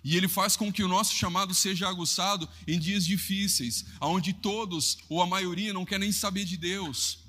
[0.04, 4.98] e ele faz com que o nosso chamado seja aguçado em dias difíceis, onde todos
[5.08, 7.20] ou a maioria não quer nem saber de Deus.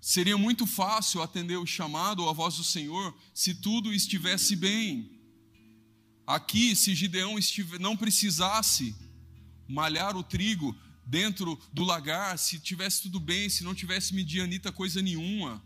[0.00, 5.10] Seria muito fácil atender o chamado ou a voz do Senhor se tudo estivesse bem.
[6.26, 7.36] Aqui, se Gideão
[7.78, 8.94] não precisasse
[9.68, 10.76] malhar o trigo
[11.06, 15.62] dentro do lagar, se tivesse tudo bem, se não tivesse medianita coisa nenhuma.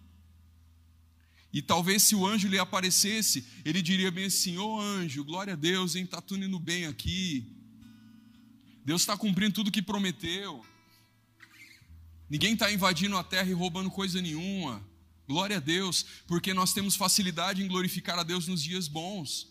[1.55, 5.53] E talvez se o anjo lhe aparecesse, ele diria bem assim: Ô oh, anjo, glória
[5.53, 6.03] a Deus, hein?
[6.03, 7.47] Está tudo indo bem aqui.
[8.85, 10.67] Deus está cumprindo tudo que prometeu.
[12.29, 14.85] Ninguém está invadindo a terra e roubando coisa nenhuma.
[15.29, 19.49] Glória a Deus, porque nós temos facilidade em glorificar a Deus nos dias bons.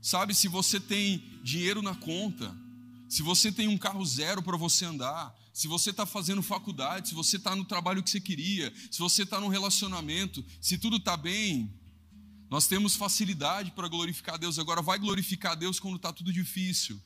[0.00, 2.56] Sabe, se você tem dinheiro na conta,
[3.10, 7.14] se você tem um carro zero para você andar, se você está fazendo faculdade, se
[7.14, 11.16] você está no trabalho que você queria, se você está num relacionamento, se tudo está
[11.16, 11.72] bem,
[12.50, 14.58] Nós temos facilidade para glorificar Deus.
[14.58, 17.02] Agora, vai glorificar Deus quando está tudo difícil,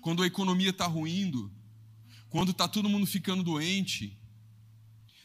[0.00, 1.52] quando a economia está ruindo,
[2.30, 4.16] quando está todo mundo ficando doente.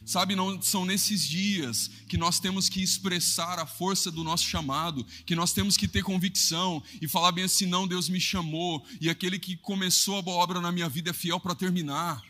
[0.04, 5.02] Sabe, não são nesses dias que nós temos que expressar a força do nosso chamado,
[5.24, 9.08] que nós temos que ter convicção e falar bem assim: não, Deus me chamou, e
[9.08, 12.22] aquele que começou a boa obra na minha vida é fiel para terminar.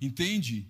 [0.00, 0.66] Entende?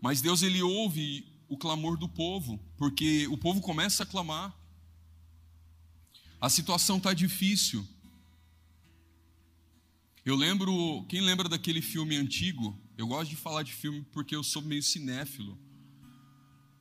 [0.00, 4.52] Mas Deus ele ouve o clamor do povo, porque o povo começa a clamar.
[6.40, 7.86] A situação está difícil.
[10.24, 12.76] Eu lembro, quem lembra daquele filme antigo?
[12.98, 15.58] Eu gosto de falar de filme porque eu sou meio cinéfilo.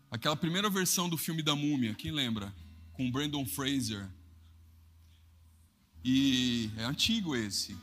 [0.09, 2.53] Aquela primeira versão do filme da Múmia, quem lembra?
[2.93, 4.09] Com Brandon Fraser.
[6.03, 7.77] E é antigo esse.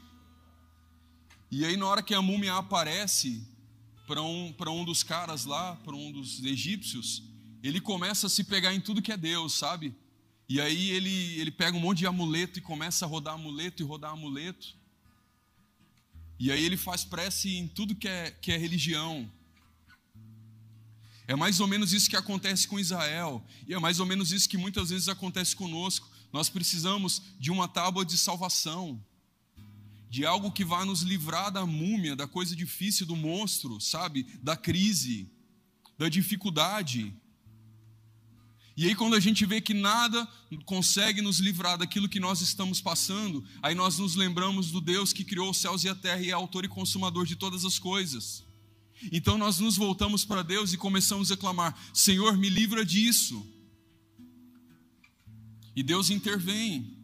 [1.50, 3.46] E aí, na hora que a múmia aparece,
[4.06, 7.22] para um, um dos caras lá, para um dos egípcios,
[7.62, 9.94] ele começa a se pegar em tudo que é Deus, sabe?
[10.48, 13.86] E aí ele, ele pega um monte de amuleto e começa a rodar amuleto e
[13.86, 14.74] rodar amuleto.
[16.38, 19.30] E aí ele faz prece em tudo que é, que é religião.
[21.26, 23.44] É mais ou menos isso que acontece com Israel.
[23.66, 26.08] E é mais ou menos isso que muitas vezes acontece conosco.
[26.32, 29.02] Nós precisamos de uma tábua de salvação
[30.10, 34.26] de algo que vá nos livrar da múmia, da coisa difícil, do monstro, sabe?
[34.42, 35.30] Da crise,
[35.98, 37.14] da dificuldade.
[38.76, 40.26] E aí, quando a gente vê que nada
[40.64, 45.24] consegue nos livrar daquilo que nós estamos passando, aí nós nos lembramos do Deus que
[45.24, 48.44] criou os céus e a terra e é autor e consumador de todas as coisas.
[49.12, 53.46] Então nós nos voltamos para Deus e começamos a clamar: Senhor, me livra disso.
[55.78, 56.98] E Deus intervém.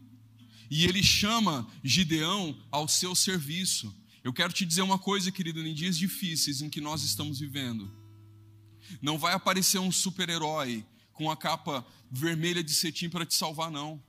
[0.69, 3.95] E ele chama Gideão ao seu serviço.
[4.21, 7.89] Eu quero te dizer uma coisa, querido, em dias difíceis em que nós estamos vivendo,
[9.01, 14.03] não vai aparecer um super-herói com a capa vermelha de cetim para te salvar, não.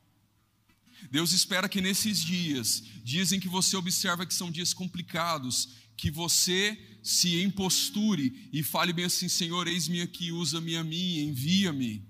[1.12, 6.10] Deus espera que nesses dias, dias em que você observa que são dias complicados, que
[6.10, 12.04] você se imposture e fale bem assim: Senhor, eis-me aqui, usa-me a mim, envia-me.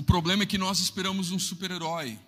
[0.00, 2.18] O problema é que nós esperamos um super-herói.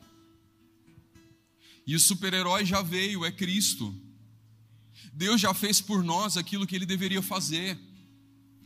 [1.86, 3.98] E o super-herói já veio, é Cristo.
[5.10, 7.78] Deus já fez por nós aquilo que ele deveria fazer.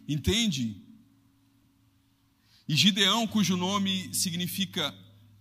[0.09, 0.83] Entende?
[2.69, 4.93] E Gideão, cujo nome significa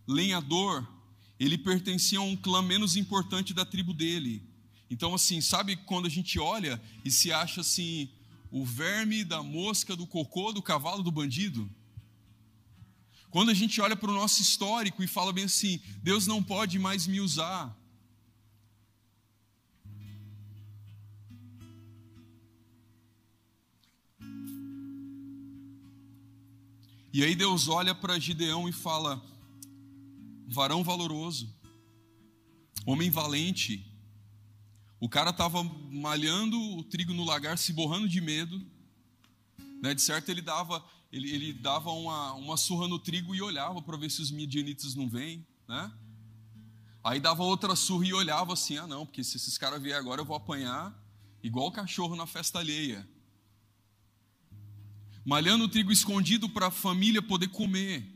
[0.07, 0.87] lenhador,
[1.39, 4.47] ele pertencia a um clã menos importante da tribo dele.
[4.91, 8.11] Então, assim, sabe quando a gente olha e se acha assim,
[8.51, 11.67] o verme da mosca, do cocô, do cavalo, do bandido?
[13.35, 16.79] Quando a gente olha para o nosso histórico e fala bem assim: Deus não pode
[16.79, 17.77] mais me usar.
[27.11, 29.21] E aí Deus olha para Gideão e fala:
[30.47, 31.53] varão valoroso,
[32.85, 33.85] homem valente.
[34.97, 35.61] O cara estava
[35.91, 38.65] malhando o trigo no lagar, se borrando de medo.
[39.81, 39.93] Né?
[39.93, 40.81] De certo, ele dava
[41.15, 44.95] ele, ele dava uma, uma surra no trigo e olhava para ver se os midianitas
[44.95, 45.89] não vêm, né?
[47.01, 50.19] Aí dava outra surra e olhava assim: ah, não, porque se esses caras vierem agora
[50.19, 50.93] eu vou apanhar
[51.41, 53.07] igual cachorro na festa alheia.
[55.23, 58.11] Malhando o trigo escondido para a família poder comer.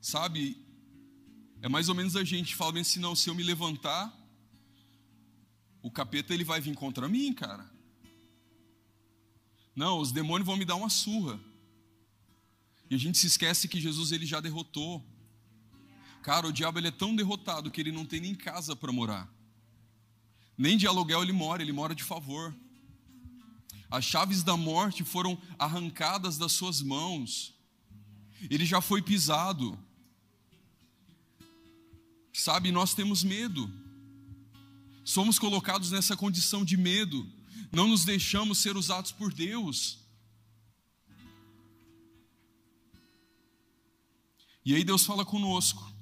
[0.00, 0.66] Sabe,
[1.62, 4.12] é mais ou menos a gente fala assim: não, se eu me levantar,
[5.80, 7.73] o capeta ele vai vir contra mim, cara.
[9.74, 11.38] Não, os demônios vão me dar uma surra.
[12.88, 15.04] E a gente se esquece que Jesus ele já derrotou.
[16.22, 19.28] Cara, o diabo ele é tão derrotado que ele não tem nem casa para morar.
[20.56, 22.54] Nem de aluguel ele mora, ele mora de favor.
[23.90, 27.52] As chaves da morte foram arrancadas das suas mãos.
[28.48, 29.78] Ele já foi pisado.
[32.32, 33.70] Sabe, nós temos medo.
[35.04, 37.30] Somos colocados nessa condição de medo
[37.74, 39.98] não nos deixamos ser usados por Deus.
[44.64, 45.92] E aí Deus fala conosco.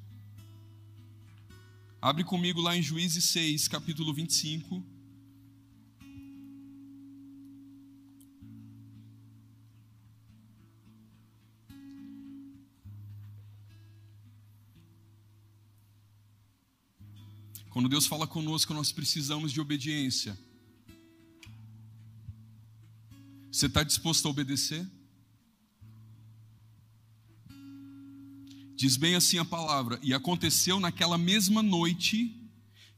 [2.01, 4.85] Abre comigo lá em Juízes 6, capítulo 25.
[17.70, 20.39] Quando Deus fala conosco, nós precisamos de obediência.
[23.53, 24.90] Você está disposto a obedecer?
[28.74, 32.34] Diz bem assim a palavra: E aconteceu naquela mesma noite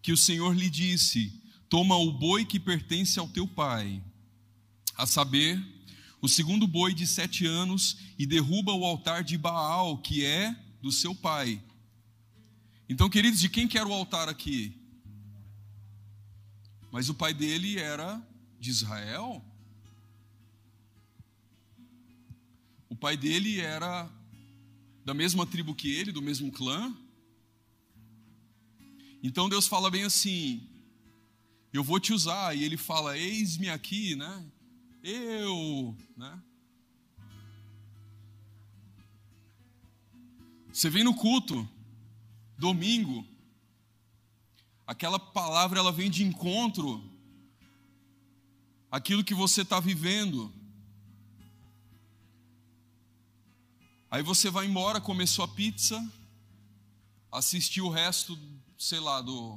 [0.00, 4.00] que o Senhor lhe disse: Toma o boi que pertence ao teu pai,
[4.96, 5.60] a saber,
[6.22, 10.92] o segundo boi de sete anos, e derruba o altar de Baal, que é do
[10.92, 11.60] seu pai.
[12.88, 14.80] Então, queridos, de quem que era o altar aqui?
[16.92, 18.24] Mas o pai dele era
[18.60, 19.44] de Israel.
[22.94, 24.08] O pai dele era
[25.04, 26.96] da mesma tribo que ele, do mesmo clã.
[29.20, 30.64] Então Deus fala bem assim:
[31.72, 32.56] Eu vou te usar.
[32.56, 34.46] E ele fala: Eis-me aqui, né?
[35.02, 36.40] Eu, né?
[40.72, 41.68] Você vem no culto,
[42.56, 43.26] domingo,
[44.86, 47.02] aquela palavra ela vem de encontro
[48.88, 50.54] aquilo que você está vivendo.
[54.14, 56.00] Aí você vai embora, comer sua pizza,
[57.32, 58.38] assistir o resto,
[58.78, 59.56] sei lá, do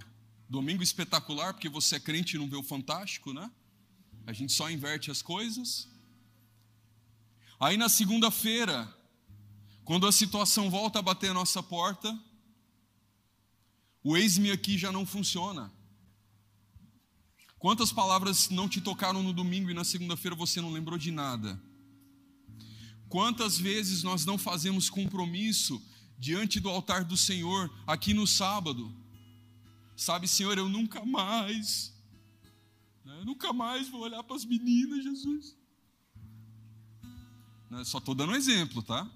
[0.49, 3.51] domingo espetacular, porque você é crente e não vê o fantástico, né?
[4.25, 5.87] A gente só inverte as coisas.
[7.59, 8.91] Aí na segunda-feira,
[9.85, 12.19] quando a situação volta a bater a nossa porta,
[14.03, 15.71] o ex-me aqui já não funciona.
[17.59, 21.61] Quantas palavras não te tocaram no domingo e na segunda-feira você não lembrou de nada?
[23.09, 25.81] Quantas vezes nós não fazemos compromisso
[26.17, 28.93] diante do altar do Senhor aqui no sábado?
[29.95, 31.93] Sabe, Senhor, eu nunca mais,
[33.03, 35.57] né, nunca mais vou olhar para as meninas, Jesus.
[37.69, 39.09] Né, só estou dando um exemplo, tá?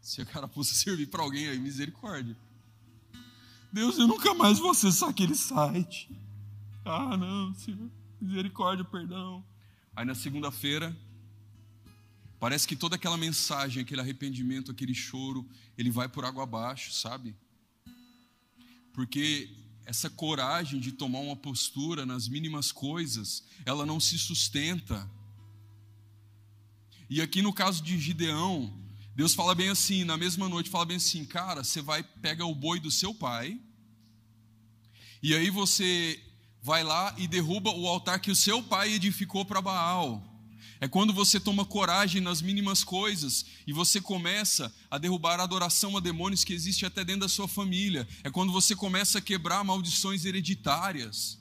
[0.00, 2.36] Se o cara fosse servir para alguém aí, misericórdia.
[3.72, 6.10] Deus, eu nunca mais vou acessar aquele site.
[6.84, 9.42] Ah, não, Senhor, misericórdia, perdão.
[9.94, 10.94] Aí na segunda-feira,
[12.42, 17.36] Parece que toda aquela mensagem, aquele arrependimento, aquele choro, ele vai por água abaixo, sabe?
[18.92, 19.48] Porque
[19.84, 25.08] essa coragem de tomar uma postura nas mínimas coisas, ela não se sustenta.
[27.08, 28.76] E aqui no caso de Gideão,
[29.14, 32.56] Deus fala bem assim, na mesma noite, fala bem assim, cara, você vai, pega o
[32.56, 33.56] boi do seu pai,
[35.22, 36.20] e aí você
[36.60, 40.31] vai lá e derruba o altar que o seu pai edificou para Baal.
[40.82, 45.96] É quando você toma coragem nas mínimas coisas e você começa a derrubar a adoração
[45.96, 48.04] a demônios que existe até dentro da sua família.
[48.24, 51.38] É quando você começa a quebrar maldições hereditárias.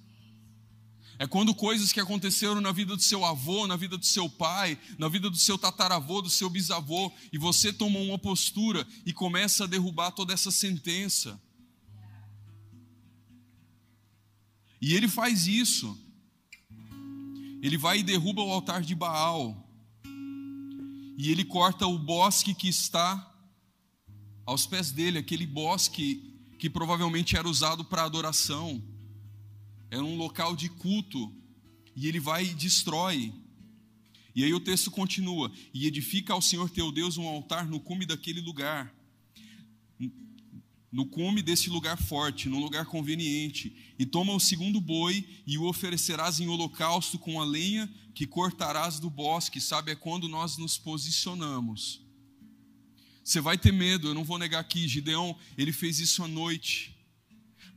[1.17, 4.77] É quando coisas que aconteceram na vida do seu avô, na vida do seu pai,
[4.99, 9.63] na vida do seu tataravô, do seu bisavô, e você toma uma postura e começa
[9.63, 11.41] a derrubar toda essa sentença.
[14.79, 15.97] E ele faz isso
[17.61, 19.67] ele vai e derruba o altar de Baal.
[21.17, 23.27] E ele corta o bosque que está
[24.45, 28.81] aos pés dele, aquele bosque que provavelmente era usado para adoração.
[29.89, 31.31] Era um local de culto.
[31.95, 33.33] E ele vai e destrói.
[34.33, 38.05] E aí o texto continua: E edifica ao Senhor teu Deus um altar no cume
[38.05, 38.93] daquele lugar
[40.91, 45.63] no cume desse lugar forte, num lugar conveniente, e toma o segundo boi e o
[45.63, 49.91] oferecerás em holocausto com a lenha que cortarás do bosque, sabe?
[49.91, 52.01] É quando nós nos posicionamos.
[53.23, 56.97] Você vai ter medo, eu não vou negar aqui, Gideão, ele fez isso à noite,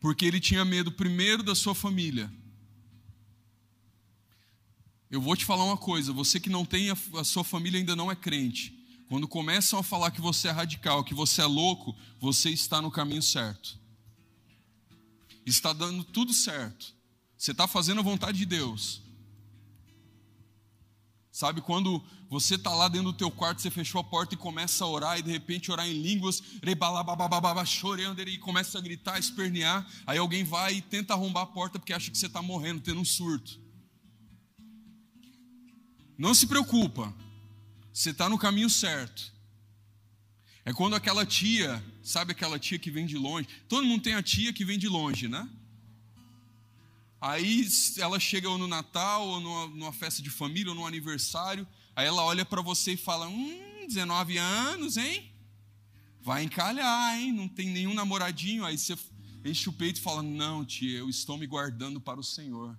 [0.00, 2.32] porque ele tinha medo primeiro da sua família.
[5.08, 8.10] Eu vou te falar uma coisa, você que não tem, a sua família ainda não
[8.10, 8.83] é crente,
[9.14, 12.90] quando começam a falar que você é radical, que você é louco, você está no
[12.90, 13.78] caminho certo.
[15.46, 16.92] Está dando tudo certo.
[17.38, 19.00] Você está fazendo a vontade de Deus.
[21.30, 24.82] Sabe quando você está lá dentro do teu quarto, você fechou a porta e começa
[24.82, 26.42] a orar, e de repente orar em línguas,
[27.64, 31.92] chorando, e começa a gritar, espernear, aí alguém vai e tenta arrombar a porta porque
[31.92, 33.62] acha que você está morrendo, tendo um surto.
[36.18, 37.14] Não se preocupa,
[37.94, 39.32] você está no caminho certo.
[40.64, 43.46] É quando aquela tia, sabe aquela tia que vem de longe?
[43.68, 45.48] Todo mundo tem a tia que vem de longe, né?
[47.20, 47.68] Aí
[47.98, 52.06] ela chega ou no Natal, ou numa, numa festa de família, ou no aniversário, aí
[52.06, 55.30] ela olha para você e fala: Hum, 19 anos, hein?
[56.20, 57.32] Vai encalhar, hein?
[57.32, 58.64] Não tem nenhum namoradinho.
[58.64, 58.98] Aí você
[59.44, 62.76] enche o peito e fala: Não, tia, eu estou me guardando para o Senhor.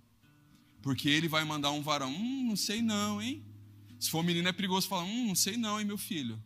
[0.81, 2.11] Porque ele vai mandar um varão.
[2.11, 3.54] Hum, não sei não, hein?
[3.99, 6.41] Se for menino é perigoso falar, hum, não sei não, hein, meu filho.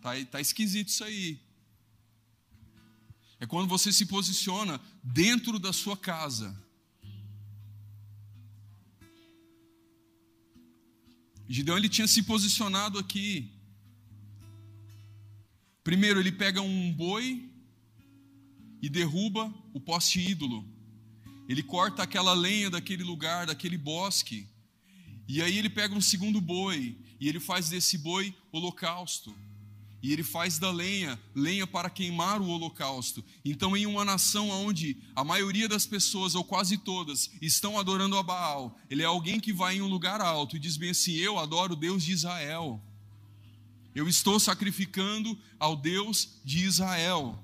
[0.00, 1.40] Tá, tá esquisito isso aí.
[3.38, 6.56] É quando você se posiciona dentro da sua casa.
[11.48, 13.52] Gideão ele tinha se posicionado aqui.
[15.84, 17.48] Primeiro ele pega um boi
[18.82, 20.66] e derruba o poste ídolo.
[21.48, 24.48] Ele corta aquela lenha daquele lugar, daquele bosque.
[25.28, 29.34] E aí ele pega um segundo boi e ele faz desse boi holocausto.
[30.02, 33.24] E ele faz da lenha, lenha para queimar o holocausto.
[33.44, 38.22] Então, em uma nação onde a maioria das pessoas, ou quase todas, estão adorando a
[38.22, 41.38] Baal, ele é alguém que vai em um lugar alto e diz bem assim: Eu
[41.38, 42.80] adoro o Deus de Israel.
[43.94, 47.42] Eu estou sacrificando ao Deus de Israel.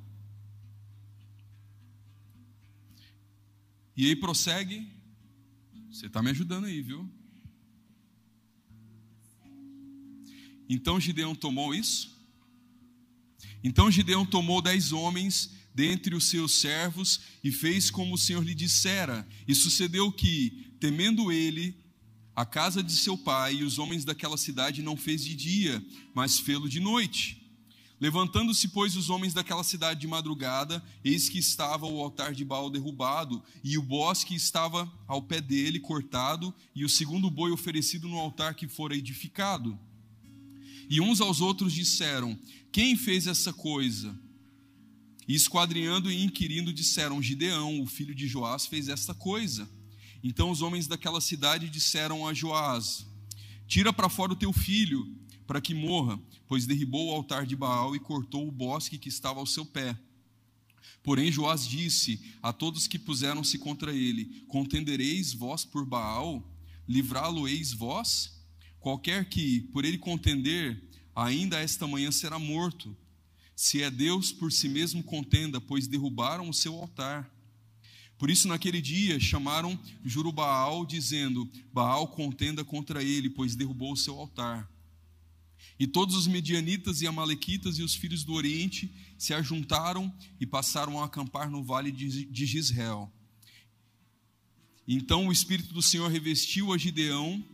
[3.96, 4.86] E aí prossegue.
[5.90, 7.10] Você está me ajudando aí, viu?
[10.72, 12.18] Então Gideão tomou isso.
[13.62, 18.54] Então Gideão tomou dez homens dentre os seus servos e fez como o Senhor lhe
[18.54, 19.28] dissera.
[19.46, 21.76] E sucedeu que, temendo ele,
[22.34, 26.38] a casa de seu pai e os homens daquela cidade não fez de dia, mas
[26.40, 27.38] fê-lo de noite.
[28.00, 32.70] Levantando-se, pois, os homens daquela cidade de madrugada, eis que estava o altar de Baal
[32.70, 38.16] derrubado, e o bosque estava ao pé dele cortado, e o segundo boi oferecido no
[38.16, 39.78] altar que fora edificado.
[40.88, 42.38] E uns aos outros disseram:
[42.70, 44.18] Quem fez essa coisa?
[45.26, 49.68] E esquadrinhando e inquirindo, disseram: Gideão, o filho de Joás, fez esta coisa.
[50.22, 53.06] Então os homens daquela cidade disseram a Joás:
[53.66, 55.16] Tira para fora o teu filho,
[55.46, 59.40] para que morra, pois derribou o altar de Baal e cortou o bosque que estava
[59.40, 59.98] ao seu pé.
[61.02, 66.48] Porém, Joás disse a todos que puseram-se contra ele: Contendereis vós por Baal?
[66.88, 68.41] Livrá-lo-eis vós?
[68.82, 70.82] Qualquer que por ele contender,
[71.14, 72.96] ainda esta manhã será morto.
[73.54, 77.32] Se é Deus por si mesmo contenda, pois derrubaram o seu altar.
[78.18, 84.18] Por isso, naquele dia, chamaram Jurubaal, dizendo: Baal contenda contra ele, pois derrubou o seu
[84.18, 84.68] altar.
[85.78, 91.00] E todos os medianitas e amalequitas e os filhos do Oriente se ajuntaram e passaram
[91.00, 93.12] a acampar no vale de Gisrael.
[94.88, 97.44] Então o Espírito do Senhor revestiu a Gideão,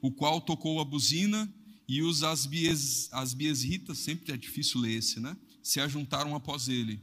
[0.00, 1.52] o qual tocou a buzina,
[1.90, 5.36] e os asbies, asbiesritas, sempre é difícil ler esse, né?
[5.60, 7.02] Se ajuntaram após ele.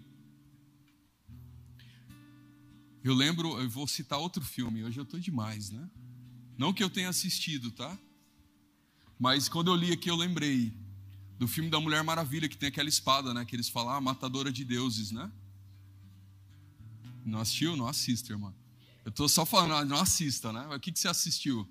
[3.04, 5.90] Eu lembro, eu vou citar outro filme, hoje eu estou demais, né?
[6.58, 8.00] Não que eu tenha assistido, tá?
[9.20, 10.74] Mas quando eu li aqui, eu lembrei
[11.38, 13.44] do filme da Mulher Maravilha, que tem aquela espada, né?
[13.44, 15.30] Que eles falam, ah, matadora de deuses, né?
[17.26, 17.76] Não assistiu?
[17.76, 18.56] Não assista, irmão.
[19.04, 20.66] Eu estou só falando, ah, não assista, né?
[20.74, 21.70] O que, que você assistiu?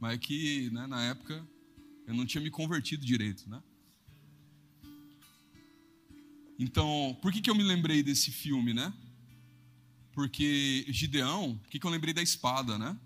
[0.00, 1.46] Mas é que, né, na época,
[2.06, 3.62] eu não tinha me convertido direito, né?
[6.58, 8.92] Então, por que, que eu me lembrei desse filme, né?
[10.12, 12.98] Porque Gideão, por que, que eu lembrei da espada, né?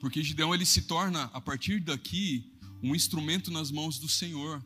[0.00, 2.52] Porque Gideão ele se torna, a partir daqui,
[2.82, 4.64] um instrumento nas mãos do Senhor,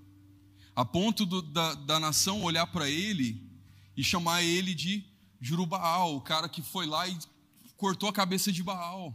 [0.75, 3.43] a ponto do, da, da nação olhar para ele
[3.97, 5.05] e chamar ele de
[5.41, 7.19] Jurubaal, o cara que foi lá e
[7.77, 9.15] cortou a cabeça de Baal.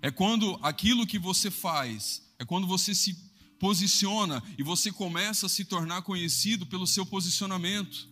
[0.00, 3.16] É quando aquilo que você faz, é quando você se
[3.58, 8.08] posiciona e você começa a se tornar conhecido pelo seu posicionamento.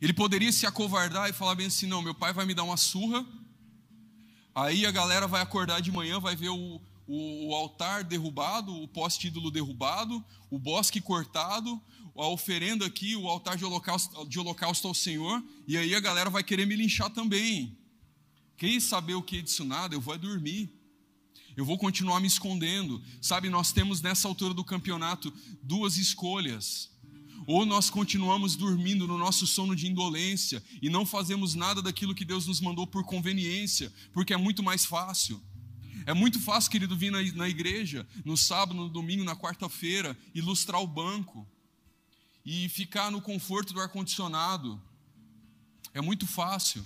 [0.00, 2.76] Ele poderia se acovardar e falar bem assim: não, meu pai vai me dar uma
[2.76, 3.26] surra,
[4.54, 8.86] Aí a galera vai acordar de manhã, vai ver o, o, o altar derrubado, o
[8.86, 11.80] poste-ídolo derrubado, o bosque cortado,
[12.14, 16.28] a oferenda aqui, o altar de holocausto, de holocausto ao Senhor, e aí a galera
[16.28, 17.78] vai querer me linchar também.
[18.56, 20.70] Quem saber o que é disso nada, eu vou é dormir.
[21.56, 23.02] Eu vou continuar me escondendo.
[23.20, 25.32] Sabe, nós temos nessa altura do campeonato
[25.62, 26.90] duas escolhas.
[27.46, 32.24] Ou nós continuamos dormindo no nosso sono de indolência e não fazemos nada daquilo que
[32.24, 35.42] Deus nos mandou por conveniência, porque é muito mais fácil.
[36.06, 40.80] É muito fácil, querido, vir na, na igreja no sábado, no domingo, na quarta-feira, ilustrar
[40.80, 41.46] o banco
[42.44, 44.80] e ficar no conforto do ar-condicionado.
[45.92, 46.84] É muito fácil.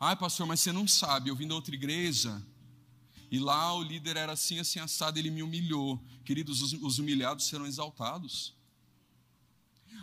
[0.00, 2.42] Ai, pastor, mas você não sabe, eu vim da outra igreja
[3.30, 6.02] e lá o líder era assim, assim, assado, ele me humilhou.
[6.24, 8.56] Queridos, os, os humilhados serão exaltados.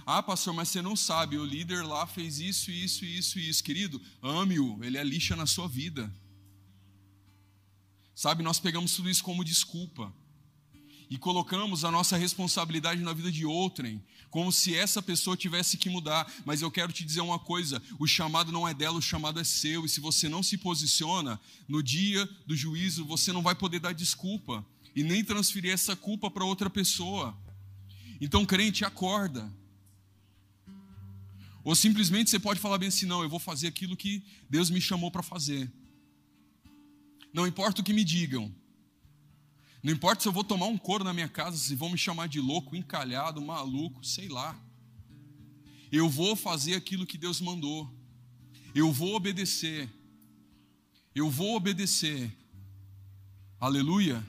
[0.05, 3.63] Ah, pastor, mas você não sabe, o líder lá fez isso, isso, isso isso.
[3.63, 6.13] Querido, ame-o, ele é lixa na sua vida.
[8.13, 10.13] Sabe, nós pegamos tudo isso como desculpa
[11.09, 15.89] e colocamos a nossa responsabilidade na vida de outrem, como se essa pessoa tivesse que
[15.89, 16.31] mudar.
[16.45, 19.43] Mas eu quero te dizer uma coisa: o chamado não é dela, o chamado é
[19.43, 19.85] seu.
[19.85, 23.93] E se você não se posiciona no dia do juízo, você não vai poder dar
[23.93, 27.37] desculpa e nem transferir essa culpa para outra pessoa.
[28.19, 29.51] Então, crente, acorda.
[31.63, 34.79] Ou simplesmente você pode falar bem assim: não, eu vou fazer aquilo que Deus me
[34.79, 35.71] chamou para fazer.
[37.33, 38.53] Não importa o que me digam.
[39.85, 42.27] Não importa se eu vou tomar um couro na minha casa, se vão me chamar
[42.27, 44.59] de louco, encalhado, maluco, sei lá.
[45.91, 47.93] Eu vou fazer aquilo que Deus mandou.
[48.73, 49.87] Eu vou obedecer.
[51.13, 52.35] Eu vou obedecer.
[53.59, 54.25] Aleluia.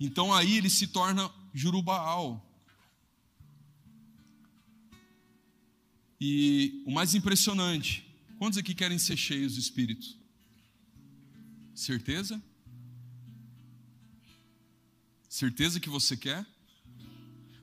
[0.00, 2.42] Então aí ele se torna Jurubaal.
[6.18, 8.06] E o mais impressionante,
[8.38, 10.21] quantos aqui querem ser cheios do Espírito?
[11.82, 12.40] Certeza?
[15.28, 16.46] Certeza que você quer?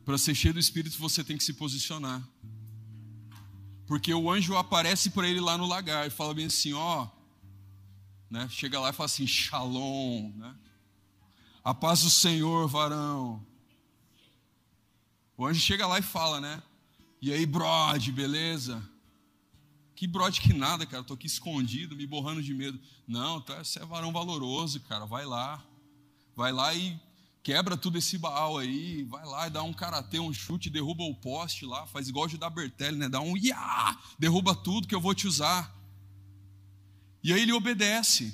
[0.03, 2.22] Para ser cheio do Espírito você tem que se posicionar.
[3.88, 7.07] Porque o anjo aparece para ele lá no lagar e fala bem assim, ó,
[8.30, 8.49] né?
[8.49, 10.53] Chega lá e fala assim, Shalom, né?
[11.63, 13.45] A paz do Senhor, varão.
[15.38, 16.61] O anjo chega lá e fala, né?
[17.22, 18.84] E aí, brode, beleza?
[19.99, 21.03] Que brode que nada, cara.
[21.03, 22.79] Tô aqui escondido, me borrando de medo.
[23.05, 25.05] Não, tá, você é varão valoroso, cara.
[25.05, 25.61] Vai lá.
[26.37, 26.97] Vai lá e
[27.43, 29.03] quebra tudo esse baal aí.
[29.03, 31.85] Vai lá e dá um karatê, um chute, derruba o poste lá.
[31.85, 33.09] Faz igual o Judá Bertelli, né?
[33.09, 35.77] Dá um ia, derruba tudo que eu vou te usar.
[37.21, 38.33] E aí ele obedece.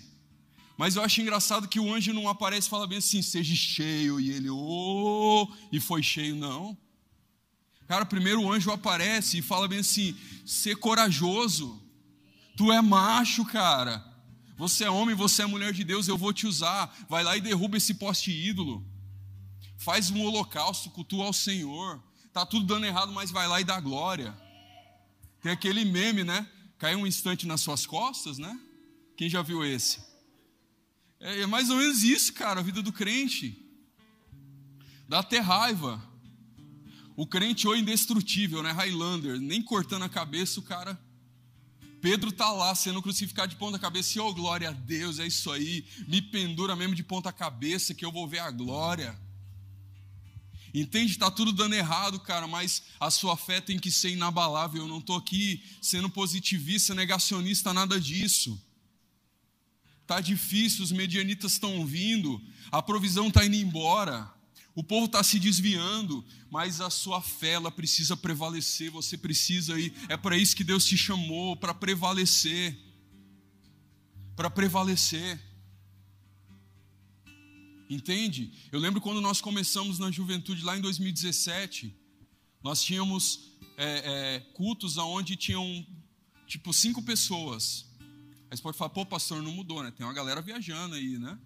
[0.77, 4.19] Mas eu acho engraçado que o anjo não aparece e fala bem assim, seja cheio,
[4.19, 6.77] e ele, oh, e foi cheio, não.
[7.87, 11.81] Cara, primeiro o anjo aparece e fala bem assim, ser corajoso,
[12.57, 14.03] tu é macho, cara,
[14.57, 17.41] você é homem, você é mulher de Deus, eu vou te usar, vai lá e
[17.41, 18.85] derruba esse poste ídolo,
[19.77, 22.01] faz um holocausto, cultua ao Senhor,
[22.33, 24.35] tá tudo dando errado, mas vai lá e dá glória.
[25.41, 26.49] Tem aquele meme, né?
[26.79, 28.59] Caiu um instante nas suas costas, né?
[29.15, 29.99] Quem já viu esse?
[31.19, 33.61] É, é mais ou menos isso, cara, a vida do crente.
[35.07, 36.01] Dá até raiva.
[37.15, 38.71] O crente ou indestrutível, né?
[38.71, 40.99] Highlander, nem cortando a cabeça, o cara.
[42.01, 45.51] Pedro tá lá sendo crucificado de ponta cabeça e, oh, glória a Deus, é isso
[45.51, 45.85] aí.
[46.07, 49.17] Me pendura mesmo de ponta cabeça que eu vou ver a glória.
[50.73, 51.13] Entende?
[51.13, 54.81] Está tudo dando errado, cara, mas a sua fé tem que ser inabalável.
[54.81, 58.61] Eu não estou aqui sendo positivista, negacionista, nada disso.
[60.01, 62.39] Está difícil, os medianitas estão vindo,
[62.71, 64.31] a provisão está indo embora,
[64.75, 69.93] o povo está se desviando, mas a sua fé ela precisa prevalecer, você precisa ir,
[70.09, 72.77] é para isso que Deus te chamou, para prevalecer.
[74.35, 75.41] Para prevalecer.
[77.89, 78.51] Entende?
[78.69, 81.95] Eu lembro quando nós começamos na juventude lá em 2017,
[82.61, 83.85] nós tínhamos é,
[84.35, 85.87] é, cultos onde tinham
[86.47, 87.85] tipo cinco pessoas.
[88.49, 89.91] Aí você pode falar, pô, pastor, não mudou, né?
[89.91, 91.39] Tem uma galera viajando aí, né?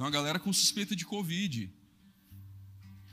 [0.00, 1.70] Tem uma galera com suspeita de Covid.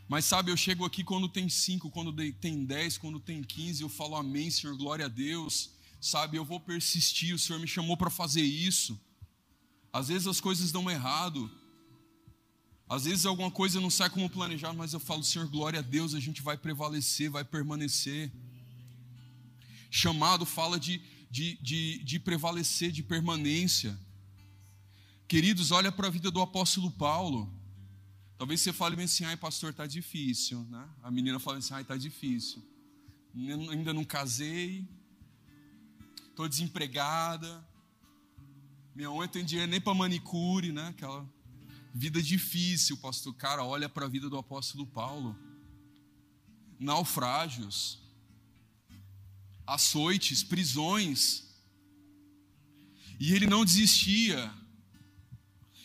[0.07, 3.89] Mas sabe, eu chego aqui quando tem cinco, quando tem dez, quando tem quinze, eu
[3.89, 5.71] falo amém, Senhor, glória a Deus.
[5.99, 8.97] Sabe, eu vou persistir, o Senhor me chamou para fazer isso.
[9.91, 11.51] Às vezes as coisas dão errado.
[12.88, 16.15] Às vezes alguma coisa não sai como planejado, mas eu falo, Senhor, glória a Deus,
[16.15, 18.31] a gente vai prevalecer, vai permanecer.
[19.91, 23.99] Chamado fala de, de, de, de prevalecer, de permanência.
[25.28, 27.53] Queridos, olha para a vida do apóstolo Paulo.
[28.38, 30.63] Talvez você fale assim, ai pastor, está difícil.
[30.69, 30.88] Né?
[31.03, 32.63] A menina fala assim, ai está difícil.
[33.36, 34.88] Ainda não casei,
[36.30, 37.67] estou desempregada,
[38.97, 40.88] minha mãe tem dinheiro nem para manicure, né?
[40.88, 41.23] Aquela
[41.93, 43.32] vida difícil, pastor.
[43.36, 45.38] Cara, olha para a vida do apóstolo Paulo.
[46.80, 47.99] Naufrágios,
[49.67, 51.43] açoites, prisões.
[53.19, 54.51] E ele não desistia.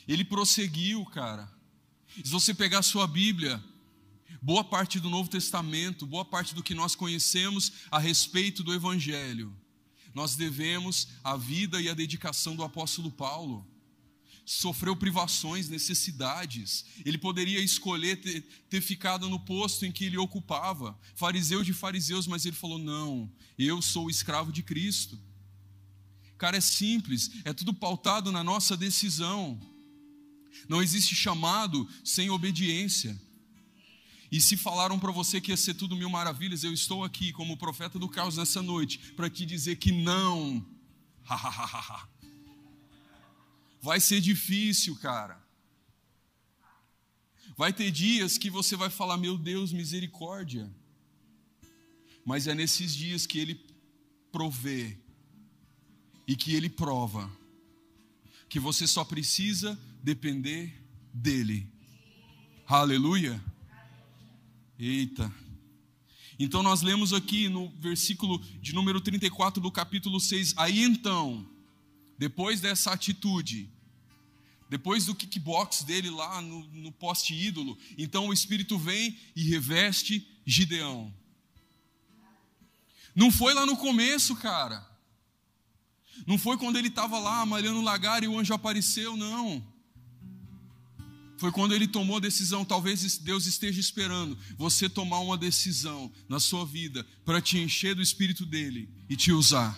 [0.07, 1.51] Ele prosseguiu, cara.
[2.23, 3.63] Se você pegar a sua Bíblia,
[4.41, 9.57] boa parte do Novo Testamento, boa parte do que nós conhecemos a respeito do Evangelho,
[10.15, 13.67] nós devemos a vida e a dedicação do apóstolo Paulo.
[14.45, 16.85] Sofreu privações, necessidades.
[17.05, 22.27] Ele poderia escolher ter, ter, ficado no posto em que ele ocupava, fariseu de fariseus,
[22.27, 25.19] mas ele falou: Não, eu sou escravo de Cristo.
[26.37, 29.61] Cara, é simples, é tudo pautado na nossa decisão.
[30.69, 33.21] Não existe chamado sem obediência.
[34.31, 37.57] E se falaram para você que ia ser tudo mil maravilhas, eu estou aqui como
[37.57, 40.65] profeta do caos nessa noite para te dizer que não.
[43.81, 45.43] Vai ser difícil, cara.
[47.57, 50.71] Vai ter dias que você vai falar, meu Deus, misericórdia.
[52.25, 53.61] Mas é nesses dias que Ele
[54.31, 54.97] provê
[56.27, 57.31] e que Ele prova
[58.49, 60.75] que você só precisa depender
[61.15, 61.71] dEle.
[62.67, 63.43] Aleluia.
[64.79, 65.33] Eita.
[66.39, 70.55] Então nós lemos aqui no versículo de número 34 do capítulo 6.
[70.57, 71.47] Aí então,
[72.19, 73.71] depois dessa atitude,
[74.69, 77.79] depois do kickbox dele lá no, no poste ídolo.
[77.97, 81.15] Então o Espírito vem e reveste Gideão.
[83.15, 84.85] Não foi lá no começo, cara.
[86.27, 89.72] Não foi quando ele estava lá malhando o lagar e o anjo apareceu, não.
[91.43, 92.65] Foi quando ele tomou a decisão.
[92.65, 98.01] Talvez Deus esteja esperando você tomar uma decisão na sua vida para te encher do
[98.01, 99.77] Espírito dele e te usar.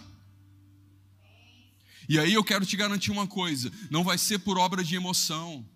[2.07, 5.67] E aí eu quero te garantir uma coisa: não vai ser por obra de emoção,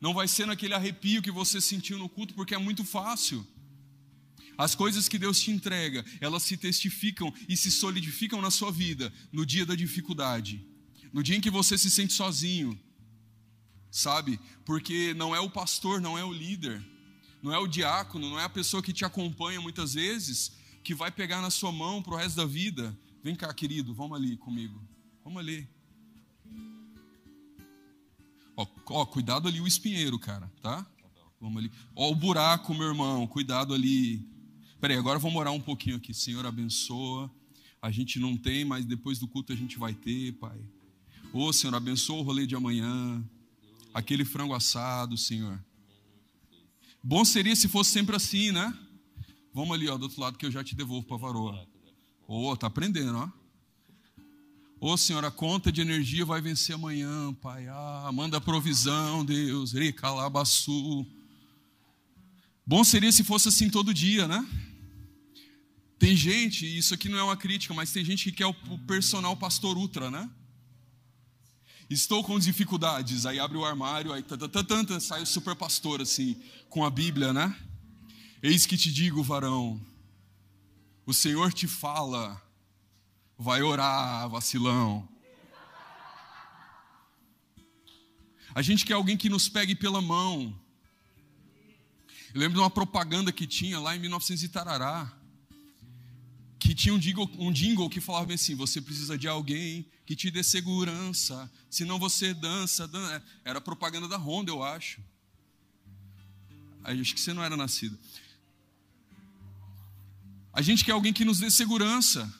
[0.00, 3.46] não vai ser naquele arrepio que você sentiu no culto, porque é muito fácil.
[4.58, 9.12] As coisas que Deus te entrega, elas se testificam e se solidificam na sua vida
[9.30, 10.66] no dia da dificuldade,
[11.12, 12.76] no dia em que você se sente sozinho,
[13.96, 14.38] sabe?
[14.64, 16.84] Porque não é o pastor, não é o líder,
[17.42, 20.52] não é o diácono, não é a pessoa que te acompanha muitas vezes
[20.84, 22.96] que vai pegar na sua mão para o resto da vida.
[23.22, 24.80] Vem cá, querido, vamos ali comigo.
[25.24, 25.68] Vamos ali.
[28.56, 30.86] Ó, ó, cuidado ali o espinheiro, cara, tá?
[31.40, 31.72] Vamos ali.
[31.94, 34.28] Ó, o buraco, meu irmão, cuidado ali.
[34.80, 36.14] Peraí, agora vamos orar um pouquinho aqui.
[36.14, 37.30] Senhor, abençoa.
[37.80, 40.58] A gente não tem, mas depois do culto a gente vai ter, Pai.
[41.32, 43.24] Ô, Senhor, abençoa o rolê de amanhã.
[43.96, 45.58] Aquele frango assado, Senhor.
[47.02, 48.70] Bom seria se fosse sempre assim, né?
[49.54, 51.66] Vamos ali, ó, do outro lado que eu já te devolvo para a varoa.
[52.28, 53.26] Ô, oh, tá aprendendo, ó.
[54.78, 57.68] Ô oh, Senhor, a conta de energia vai vencer amanhã, Pai.
[57.68, 59.72] Ah, manda provisão, Deus.
[59.72, 61.06] Recalabaçu.
[62.66, 64.46] Bom seria se fosse assim todo dia, né?
[65.98, 69.34] Tem gente, isso aqui não é uma crítica, mas tem gente que quer o personal
[69.38, 70.30] pastor ultra, né?
[71.88, 76.36] Estou com dificuldades, aí abre o armário, aí tanta sai o super pastor assim,
[76.68, 77.56] com a Bíblia, né?
[78.42, 79.80] Eis que te digo, varão,
[81.04, 82.42] o Senhor te fala,
[83.38, 85.06] Vai orar, vacilão.
[88.54, 90.58] A gente quer alguém que nos pegue pela mão.
[92.32, 95.12] Eu lembro de uma propaganda que tinha lá em 1900 e tarará,
[96.58, 100.30] que tinha um jingle, um jingle que falava assim: você precisa de alguém que te
[100.30, 103.22] dê segurança, senão você dança, dança.
[103.44, 105.00] Era propaganda da Honda, eu acho.
[106.82, 107.98] Acho que você não era nascido.
[110.52, 112.32] A gente quer alguém que nos dê segurança.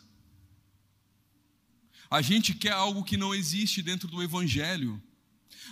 [2.09, 5.03] A gente quer algo que não existe dentro do Evangelho.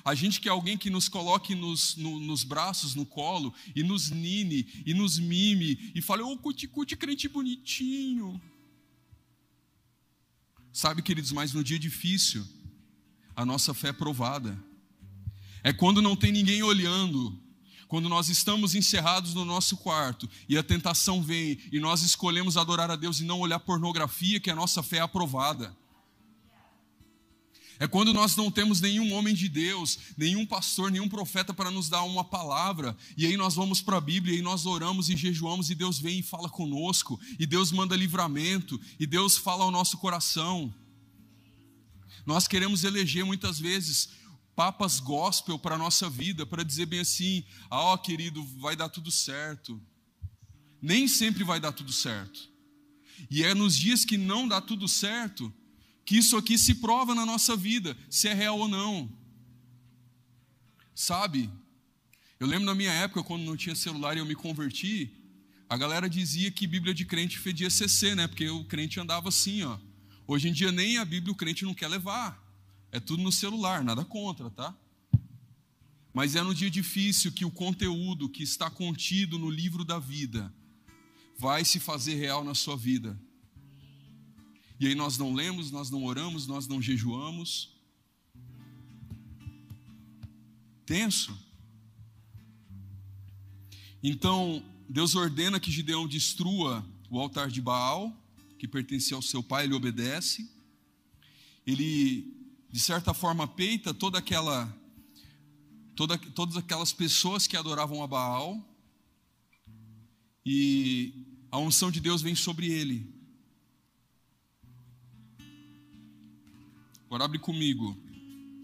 [0.05, 4.11] A gente quer alguém que nos coloque nos, no, nos braços, no colo, e nos
[4.11, 8.41] nine, e nos mime, e fale, ô oh, cuti-cuti, crente bonitinho.
[10.73, 12.47] Sabe, queridos, mas no dia difícil,
[13.37, 14.59] a nossa fé é provada.
[15.63, 17.41] É quando não tem ninguém olhando,
[17.87, 22.91] quando nós estamos encerrados no nosso quarto e a tentação vem e nós escolhemos adorar
[22.91, 25.77] a Deus e não olhar pornografia, que a nossa fé é aprovada.
[27.85, 31.87] É quando nós não temos nenhum homem de Deus, nenhum pastor, nenhum profeta para nos
[31.87, 35.69] dar uma palavra, e aí nós vamos para a Bíblia e nós oramos e jejuamos
[35.69, 39.99] e Deus vem e fala conosco, e Deus manda livramento, e Deus fala ao nosso
[39.99, 40.75] coração.
[42.25, 44.09] Nós queremos eleger muitas vezes
[44.57, 48.89] papas gospel para a nossa vida, para dizer bem assim: ah, ó querido, vai dar
[48.89, 49.79] tudo certo.
[50.81, 52.49] Nem sempre vai dar tudo certo.
[53.31, 55.53] E é nos dias que não dá tudo certo
[56.05, 59.11] que isso aqui se prova na nossa vida, se é real ou não.
[60.95, 61.51] Sabe?
[62.39, 65.11] Eu lembro na minha época, quando não tinha celular e eu me converti,
[65.69, 68.29] a galera dizia que Bíblia de crente fedia CC, né?
[68.29, 69.79] Porque o crente andava assim, ó.
[70.27, 72.43] Hoje em dia nem a Bíblia o crente não quer levar.
[72.93, 74.77] É tudo no celular, nada contra, tá?
[76.13, 80.55] Mas é no dia difícil que o conteúdo que está contido no livro da vida
[81.37, 83.21] vai se fazer real na sua vida.
[84.79, 87.73] E aí nós não lemos, nós não oramos, nós não jejuamos.
[90.85, 91.37] Tenso.
[94.03, 98.15] Então, Deus ordena que Gideão destrua o altar de Baal,
[98.59, 100.51] que pertencia ao seu pai, ele obedece.
[101.67, 102.35] Ele,
[102.71, 104.77] de certa forma, peita toda aquela,
[105.95, 108.63] toda, todas aquelas pessoas que adoravam a Baal.
[110.45, 111.15] E
[111.51, 113.14] a unção de Deus vem sobre ele.
[117.15, 117.97] Agora abre comigo.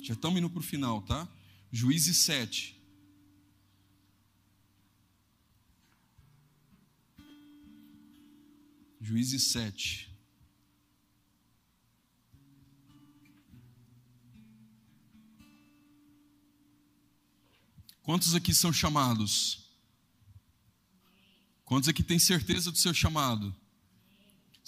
[0.03, 1.28] Já estamos indo para o final, tá?
[1.70, 2.76] Juízes 7.
[9.01, 10.12] Juízes 7.
[18.03, 19.70] Quantos aqui são chamados?
[21.64, 23.55] Quantos aqui têm certeza do seu chamado?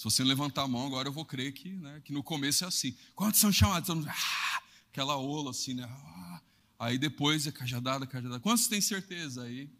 [0.03, 2.67] Se você levantar a mão agora, eu vou crer que, né, que no começo é
[2.67, 2.93] assim.
[3.15, 3.89] Quantos são chamados?
[4.09, 5.85] Ah, aquela ola assim, né?
[5.89, 6.43] Ah,
[6.77, 8.41] Aí depois é cajadada, cajadada.
[8.41, 9.71] Quantos têm certeza aí?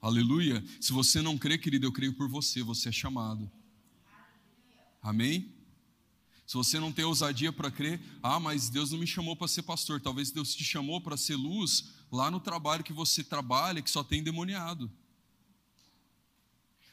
[0.00, 0.64] Aleluia.
[0.80, 3.50] Se você não crê, querido, eu creio por você, você é chamado.
[5.02, 5.52] Amém?
[6.46, 9.62] Se você não tem ousadia para crer, ah, mas Deus não me chamou para ser
[9.62, 10.00] pastor.
[10.00, 14.04] Talvez Deus te chamou para ser luz lá no trabalho que você trabalha, que só
[14.04, 14.88] tem demoniado.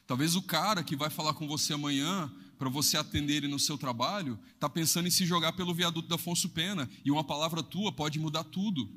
[0.08, 3.78] Talvez o cara que vai falar com você amanhã, para você atender ele no seu
[3.78, 7.92] trabalho, está pensando em se jogar pelo viaduto da Afonso Pena, e uma palavra tua
[7.92, 8.90] pode mudar tudo.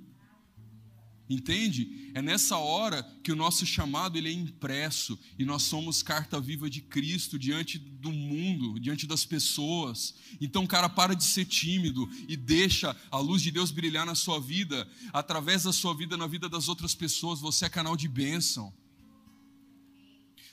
[1.28, 2.10] Entende?
[2.12, 6.68] É nessa hora que o nosso chamado ele é impresso e nós somos carta viva
[6.68, 10.16] de Cristo diante do mundo, diante das pessoas.
[10.40, 14.40] Então, cara, para de ser tímido e deixa a luz de Deus brilhar na sua
[14.40, 17.38] vida, através da sua vida, na vida das outras pessoas.
[17.40, 18.74] Você é canal de bênção.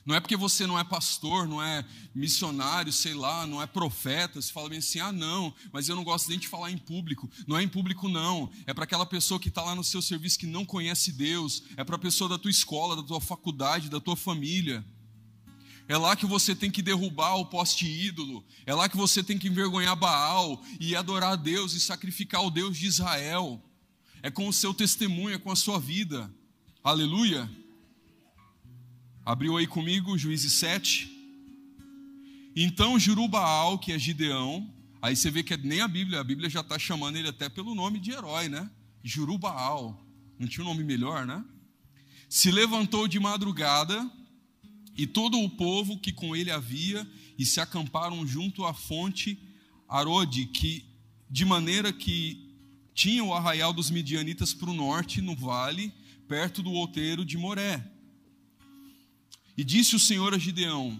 [0.08, 1.84] Não é porque você não é pastor, não é
[2.16, 6.03] missionário, sei lá, não é profeta, você fala bem assim, ah, não, mas eu não
[6.05, 7.30] gosto nem de falar em público.
[7.45, 8.49] Não é em público, não.
[8.66, 11.64] É para aquela pessoa que está lá no seu serviço que não conhece Deus.
[11.76, 14.82] É para a pessoa da tua escola, da tua faculdade, da tua família.
[15.89, 18.45] É lá que você tem que derrubar o poste ídolo.
[18.66, 22.49] É lá que você tem que envergonhar Baal e adorar a Deus e sacrificar o
[22.49, 23.62] Deus de Israel.
[24.24, 26.34] É com o seu testemunho, é com a sua vida.
[26.82, 27.66] Aleluia.
[29.28, 31.11] Abriu aí comigo, Juízes 7.
[32.55, 36.49] Então Jurubaal, que é Gideão, aí você vê que é nem a Bíblia, a Bíblia
[36.49, 38.71] já está chamando ele até pelo nome de herói, né?
[39.03, 40.01] Jurubaal,
[40.39, 41.43] não tinha um nome melhor, né?
[42.30, 44.09] Se levantou de madrugada
[44.95, 47.05] e todo o povo que com ele havia
[47.38, 49.38] e se acamparam junto à fonte
[49.89, 50.86] Arode, que
[51.30, 52.55] de maneira que
[52.95, 55.91] tinha o arraial dos midianitas para o norte, no vale,
[56.30, 57.96] perto do outeiro de Moré.
[59.58, 60.99] E disse o Senhor a Gideão: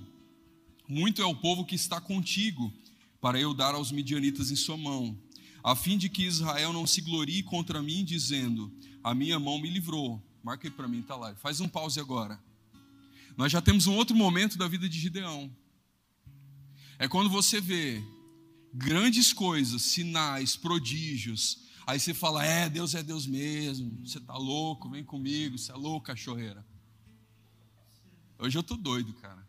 [0.90, 2.74] Muito é o povo que está contigo,
[3.22, 5.16] para eu dar aos midianitas em sua mão,
[5.64, 9.70] a fim de que Israel não se glorie contra mim, dizendo: A minha mão me
[9.70, 10.24] livrou.
[10.44, 11.36] Marca aí para mim, tá lá.
[11.36, 12.42] Faz um pause agora.
[13.36, 15.56] Nós já temos um outro momento da vida de Gideão.
[16.98, 18.02] É quando você vê
[18.74, 21.60] grandes coisas, sinais, prodígios.
[21.86, 24.04] Aí você fala: É, Deus é Deus mesmo.
[24.04, 25.60] Você está louco, vem comigo.
[25.60, 26.66] Você é louco, cachorreira.
[28.40, 29.46] Hoje eu tô doido, cara.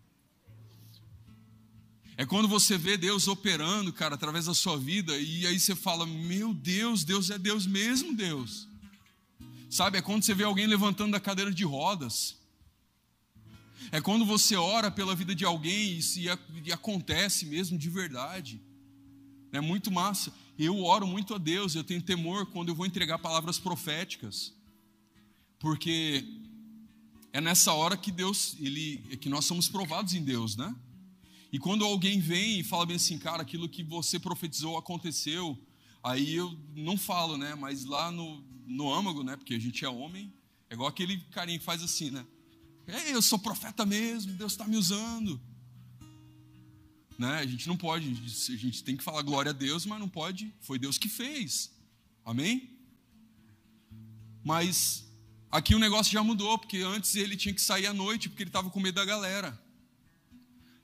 [2.16, 6.06] É quando você vê Deus operando, cara, através da sua vida, e aí você fala:
[6.06, 8.66] Meu Deus, Deus é Deus mesmo, Deus.
[9.70, 12.36] Sabe, é quando você vê alguém levantando da cadeira de rodas.
[13.92, 16.24] É quando você ora pela vida de alguém e, se,
[16.64, 18.60] e acontece mesmo de verdade.
[19.52, 20.32] É muito massa.
[20.58, 24.52] Eu oro muito a Deus, eu tenho temor quando eu vou entregar palavras proféticas.
[25.58, 26.24] Porque
[27.38, 30.74] é nessa hora que Deus, ele, que nós somos provados em Deus, né?
[31.52, 35.56] E quando alguém vem e fala bem assim, cara, aquilo que você profetizou aconteceu,
[36.02, 37.54] aí eu não falo, né?
[37.54, 39.36] Mas lá no, no âmago, né?
[39.36, 40.32] Porque a gente é homem,
[40.68, 42.26] é igual aquele carinha que faz assim, né?
[42.88, 45.40] É, eu sou profeta mesmo, Deus está me usando.
[47.16, 47.38] Né?
[47.38, 50.52] A gente não pode, a gente tem que falar glória a Deus, mas não pode,
[50.60, 51.70] foi Deus que fez.
[52.24, 52.68] Amém?
[54.42, 55.07] Mas
[55.50, 58.50] Aqui o negócio já mudou, porque antes ele tinha que sair à noite, porque ele
[58.50, 59.58] estava com medo da galera.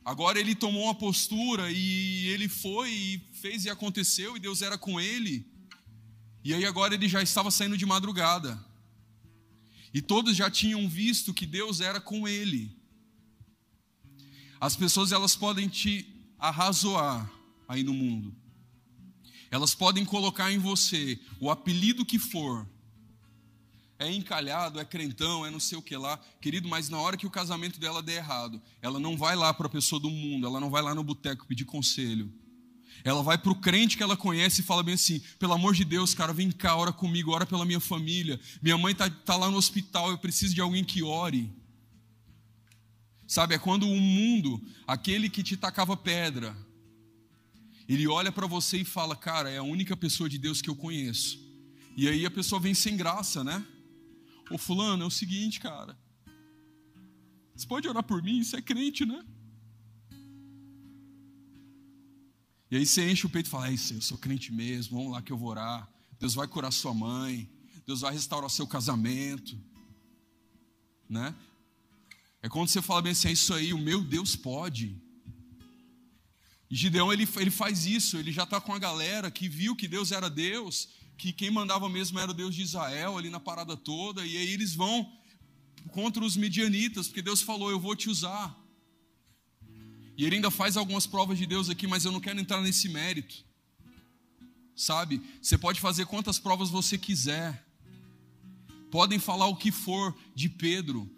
[0.05, 4.79] Agora ele tomou uma postura e ele foi e fez e aconteceu, e Deus era
[4.79, 5.47] com ele.
[6.43, 8.63] E aí agora ele já estava saindo de madrugada.
[9.93, 12.77] E todos já tinham visto que Deus era com ele.
[14.61, 16.07] As pessoas elas podem te
[16.39, 17.31] arrazoar
[17.69, 18.35] aí no mundo.
[19.51, 22.69] Elas podem colocar em você o apelido que for,
[24.07, 26.19] é encalhado, é crentão, é não sei o que lá.
[26.41, 29.67] Querido, mas na hora que o casamento dela der errado, ela não vai lá para
[29.67, 32.33] a pessoa do mundo, ela não vai lá no boteco pedir conselho.
[33.03, 35.85] Ela vai para o crente que ela conhece e fala bem assim: pelo amor de
[35.85, 38.41] Deus, cara, vem cá, ora comigo, ora pela minha família.
[38.63, 41.53] Minha mãe está tá lá no hospital, eu preciso de alguém que ore.
[43.27, 46.57] Sabe, é quando o mundo, aquele que te tacava pedra,
[47.89, 50.77] ele olha para você e fala: cara, é a única pessoa de Deus que eu
[50.77, 51.43] conheço.
[51.97, 53.65] E aí a pessoa vem sem graça, né?
[54.51, 55.99] Ô fulano, é o seguinte, cara.
[57.55, 58.43] Você pode orar por mim?
[58.43, 59.25] Você é crente, né?
[62.71, 65.13] E aí você enche o peito e fala: é isso, eu sou crente mesmo, vamos
[65.13, 65.89] lá que eu vou orar.
[66.19, 67.49] Deus vai curar sua mãe,
[67.87, 69.59] Deus vai restaurar seu casamento.
[71.09, 71.35] Né?
[72.43, 75.01] É quando você fala bem assim, é isso aí, o meu Deus pode.
[76.71, 79.87] E Gideão ele, ele faz isso, ele já está com a galera que viu que
[79.87, 83.77] Deus era Deus, que quem mandava mesmo era o Deus de Israel ali na parada
[83.77, 85.11] toda, e aí eles vão
[85.91, 88.59] contra os medianitas, porque Deus falou: Eu vou te usar.
[90.17, 92.89] E ele ainda faz algumas provas de Deus aqui, mas eu não quero entrar nesse
[92.89, 93.45] mérito.
[94.77, 95.23] sabe?
[95.41, 97.65] Você pode fazer quantas provas você quiser.
[98.91, 101.11] Podem falar o que for de Pedro.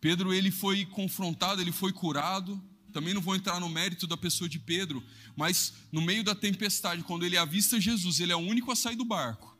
[0.00, 2.62] Pedro ele foi confrontado, ele foi curado.
[2.92, 5.02] Também não vou entrar no mérito da pessoa de Pedro,
[5.34, 8.96] mas no meio da tempestade, quando ele avista Jesus, ele é o único a sair
[8.96, 9.56] do barco.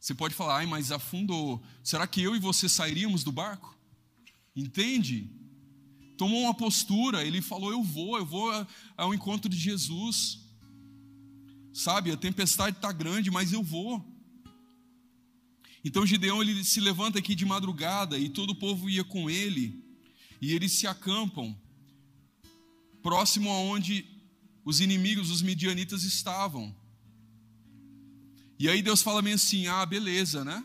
[0.00, 1.62] Você pode falar, ai, mas afundou.
[1.82, 3.76] Será que eu e você sairíamos do barco?
[4.54, 5.30] Entende?
[6.16, 8.50] Tomou uma postura, ele falou: Eu vou, eu vou
[8.96, 10.40] ao encontro de Jesus.
[11.72, 14.04] Sabe, a tempestade está grande, mas eu vou.
[15.84, 19.80] Então Gideão ele se levanta aqui de madrugada e todo o povo ia com ele,
[20.40, 21.56] e eles se acampam
[23.08, 24.04] próximo aonde
[24.66, 26.76] os inimigos, os midianitas estavam.
[28.58, 30.62] E aí Deus fala bem assim: "Ah, beleza, né?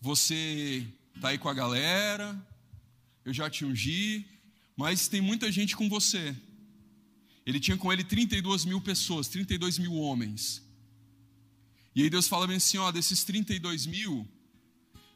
[0.00, 0.86] Você
[1.20, 2.26] tá aí com a galera,
[3.24, 4.24] eu já te ungi,
[4.76, 6.36] mas tem muita gente com você.
[7.44, 10.62] Ele tinha com ele 32 mil pessoas, 32 mil homens.
[11.96, 14.24] E aí Deus fala bem assim: ó, desses 32 mil,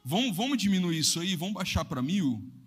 [0.03, 2.58] vamos, vamos diminuir isso aí, vamos baixar para mil.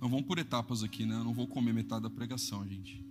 [0.00, 1.14] Não vamos por etapas aqui, né?
[1.14, 3.04] Eu não vou comer metade da pregação, gente.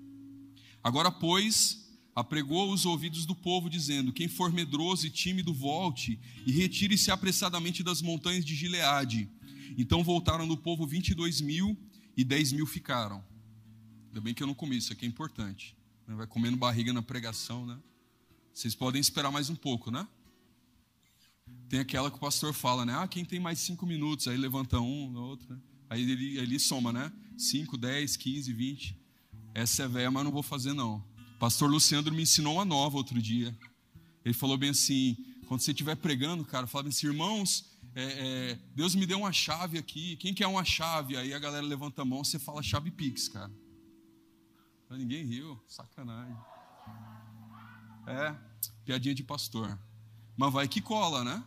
[0.83, 6.51] Agora, pois, apregou os ouvidos do povo, dizendo: Quem for medroso e tímido, volte e
[6.51, 9.29] retire-se apressadamente das montanhas de Gileade.
[9.77, 11.77] Então voltaram do povo 22 mil
[12.17, 13.23] e 10 mil ficaram.
[14.07, 15.77] Ainda bem que eu não comi, isso aqui é importante.
[16.07, 16.15] Né?
[16.15, 17.77] Vai comendo barriga na pregação, né?
[18.51, 20.07] Vocês podem esperar mais um pouco, né?
[21.69, 22.95] Tem aquela que o pastor fala, né?
[22.97, 24.27] Ah, quem tem mais cinco minutos?
[24.27, 25.59] Aí levanta um, outro, né?
[25.89, 27.11] Aí ele, ele soma, né?
[27.37, 28.99] 5, 10, 15, 20.
[29.53, 31.03] Essa é velha, mas não vou fazer não.
[31.39, 33.57] Pastor Luciano me ensinou uma nova outro dia.
[34.23, 35.17] Ele falou bem assim:
[35.47, 39.31] quando você estiver pregando, cara, fala bem assim, irmãos, é, é, Deus me deu uma
[39.31, 40.15] chave aqui.
[40.17, 41.17] Quem quer uma chave?
[41.17, 43.51] Aí a galera levanta a mão, você fala chave Pix, cara.
[44.91, 46.35] Ninguém riu, sacanagem.
[48.07, 48.35] É,
[48.83, 49.77] piadinha de pastor.
[50.35, 51.43] Mas vai que cola, né?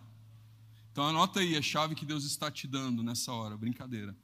[0.91, 4.17] Então anota aí a chave que Deus está te dando nessa hora, brincadeira.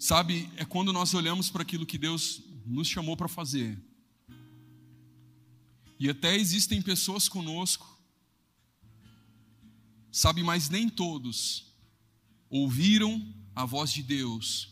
[0.00, 3.78] Sabe, é quando nós olhamos para aquilo que Deus nos chamou para fazer.
[5.98, 7.86] E até existem pessoas conosco,
[10.10, 11.76] sabe, mas nem todos
[12.48, 13.22] ouviram
[13.54, 14.70] a voz de Deus.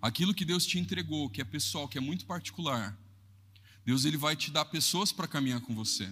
[0.00, 2.98] Aquilo que Deus te entregou, que é pessoal, que é muito particular.
[3.84, 6.10] Deus ele vai te dar pessoas para caminhar com você.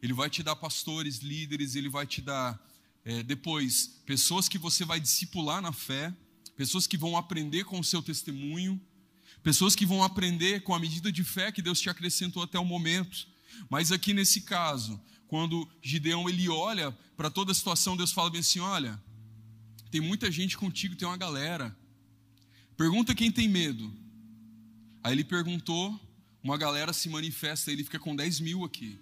[0.00, 2.58] Ele vai te dar pastores, líderes, ele vai te dar
[3.04, 6.16] é, depois pessoas que você vai discipular na fé,
[6.56, 8.80] pessoas que vão aprender com o seu testemunho
[9.44, 12.64] Pessoas que vão aprender com a medida de fé que Deus te acrescentou até o
[12.64, 13.28] momento.
[13.68, 18.40] Mas aqui nesse caso, quando Gideão ele olha para toda a situação, Deus fala bem
[18.40, 18.98] assim: olha,
[19.90, 21.76] tem muita gente contigo, tem uma galera.
[22.74, 23.92] Pergunta quem tem medo.
[25.02, 26.00] Aí ele perguntou,
[26.42, 28.98] uma galera se manifesta, ele fica com 10 mil aqui.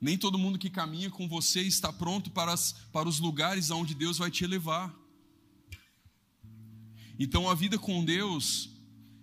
[0.00, 3.94] Nem todo mundo que caminha com você está pronto para, as, para os lugares aonde
[3.94, 4.98] Deus vai te levar.
[7.22, 8.70] Então a vida com Deus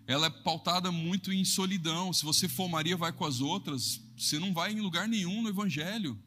[0.06, 2.14] ela é pautada muito em solidão.
[2.14, 5.50] Se você for Maria, vai com as outras, você não vai em lugar nenhum no
[5.50, 6.18] Evangelho.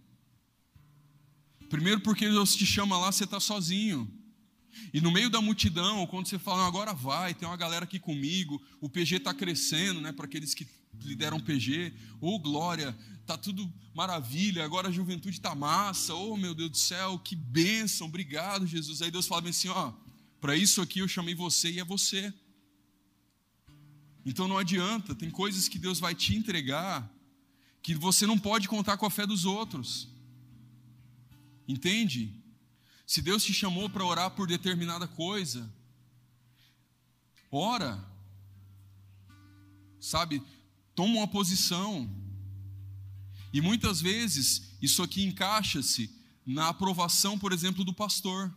[1.68, 4.12] Primeiro, porque Deus te chama lá, você está sozinho.
[4.92, 8.60] E no meio da multidão, quando você fala, agora vai, tem uma galera aqui comigo,
[8.80, 10.66] o PG está crescendo, né, para aqueles que
[11.00, 16.52] lideram PG, ô oh, glória, tá tudo maravilha, agora a juventude está massa, oh meu
[16.52, 19.00] Deus do céu, que bênção, obrigado Jesus.
[19.00, 19.92] Aí Deus fala bem assim: ó,
[20.40, 22.32] para isso aqui eu chamei você e é você.
[24.24, 27.10] Então não adianta, tem coisas que Deus vai te entregar
[27.82, 30.08] que você não pode contar com a fé dos outros.
[31.66, 32.34] Entende?
[33.06, 35.72] Se Deus te chamou para orar por determinada coisa,
[37.50, 38.02] ora.
[39.98, 40.42] Sabe?
[40.94, 42.08] Toma uma posição.
[43.52, 46.14] E muitas vezes isso aqui encaixa-se
[46.46, 48.54] na aprovação, por exemplo, do pastor.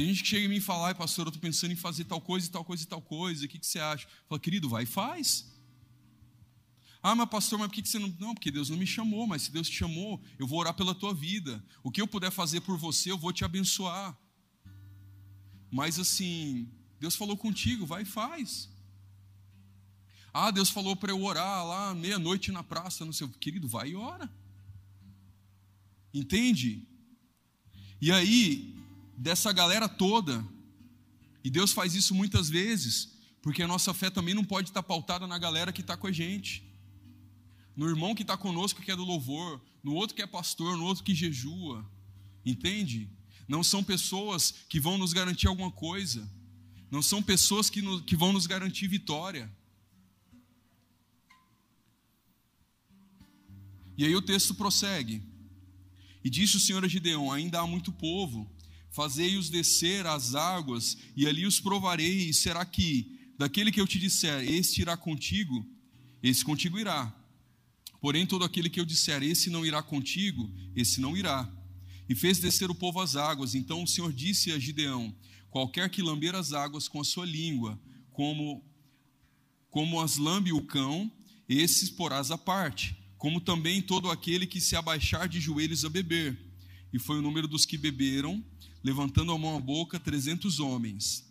[0.00, 2.04] Tem gente que chega em mim e fala, ai pastor, eu estou pensando em fazer
[2.04, 4.08] tal coisa e tal coisa e tal coisa, o que, que você acha?
[4.26, 5.52] Fala, querido, vai e faz.
[7.02, 8.08] Ah, mas pastor, mas por que, que você não.
[8.18, 10.94] Não, porque Deus não me chamou, mas se Deus te chamou, eu vou orar pela
[10.94, 11.62] tua vida.
[11.82, 14.18] O que eu puder fazer por você, eu vou te abençoar.
[15.70, 16.66] Mas assim,
[16.98, 18.70] Deus falou contigo, vai e faz.
[20.32, 23.28] Ah, Deus falou para eu orar lá meia-noite na praça, não sei.
[23.38, 24.32] Querido, vai e ora.
[26.14, 26.88] Entende?
[28.00, 28.79] E aí,
[29.20, 30.44] dessa galera toda.
[31.44, 35.26] E Deus faz isso muitas vezes, porque a nossa fé também não pode estar pautada
[35.26, 36.62] na galera que está com a gente,
[37.76, 40.84] no irmão que está conosco que é do louvor, no outro que é pastor, no
[40.84, 41.88] outro que jejua,
[42.44, 43.08] entende?
[43.50, 46.30] não são pessoas que vão nos garantir alguma coisa,
[46.88, 49.52] não são pessoas que, que vão nos garantir vitória.
[53.98, 55.20] E aí o texto prossegue.
[56.22, 58.48] E disse o Senhor a Gideão: Ainda há muito povo,
[58.90, 63.98] fazei-os descer às águas, e ali os provarei, e será que, daquele que eu te
[63.98, 65.66] disser, este irá contigo,
[66.22, 67.14] esse contigo irá.
[68.00, 71.50] Porém, todo aquele que eu disser, esse não irá contigo, esse não irá.
[72.08, 73.54] E fez descer o povo às águas.
[73.54, 75.14] Então o Senhor disse a Gideão:
[75.50, 77.80] Qualquer que lamber as águas com a sua língua,
[78.10, 78.64] como,
[79.70, 81.12] como as lambe o cão,
[81.48, 86.38] esses porás à parte, como também todo aquele que se abaixar de joelhos a beber.
[86.92, 88.44] E foi o número dos que beberam,
[88.82, 91.28] levantando a mão à boca, trezentos homens.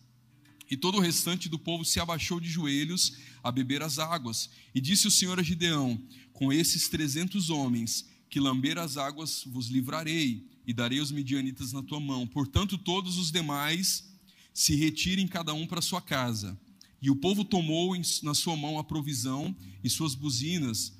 [0.70, 4.50] E todo o restante do povo se abaixou de joelhos a beber as águas.
[4.74, 6.00] E disse o Senhor a Gideão:
[6.32, 11.82] Com esses trezentos homens que lamber as águas vos livrarei, e darei os midianitas na
[11.82, 12.28] tua mão.
[12.28, 14.08] Portanto, todos os demais
[14.54, 16.60] se retirem cada um para sua casa.
[17.02, 20.94] E o povo tomou na sua mão a provisão e suas buzinas,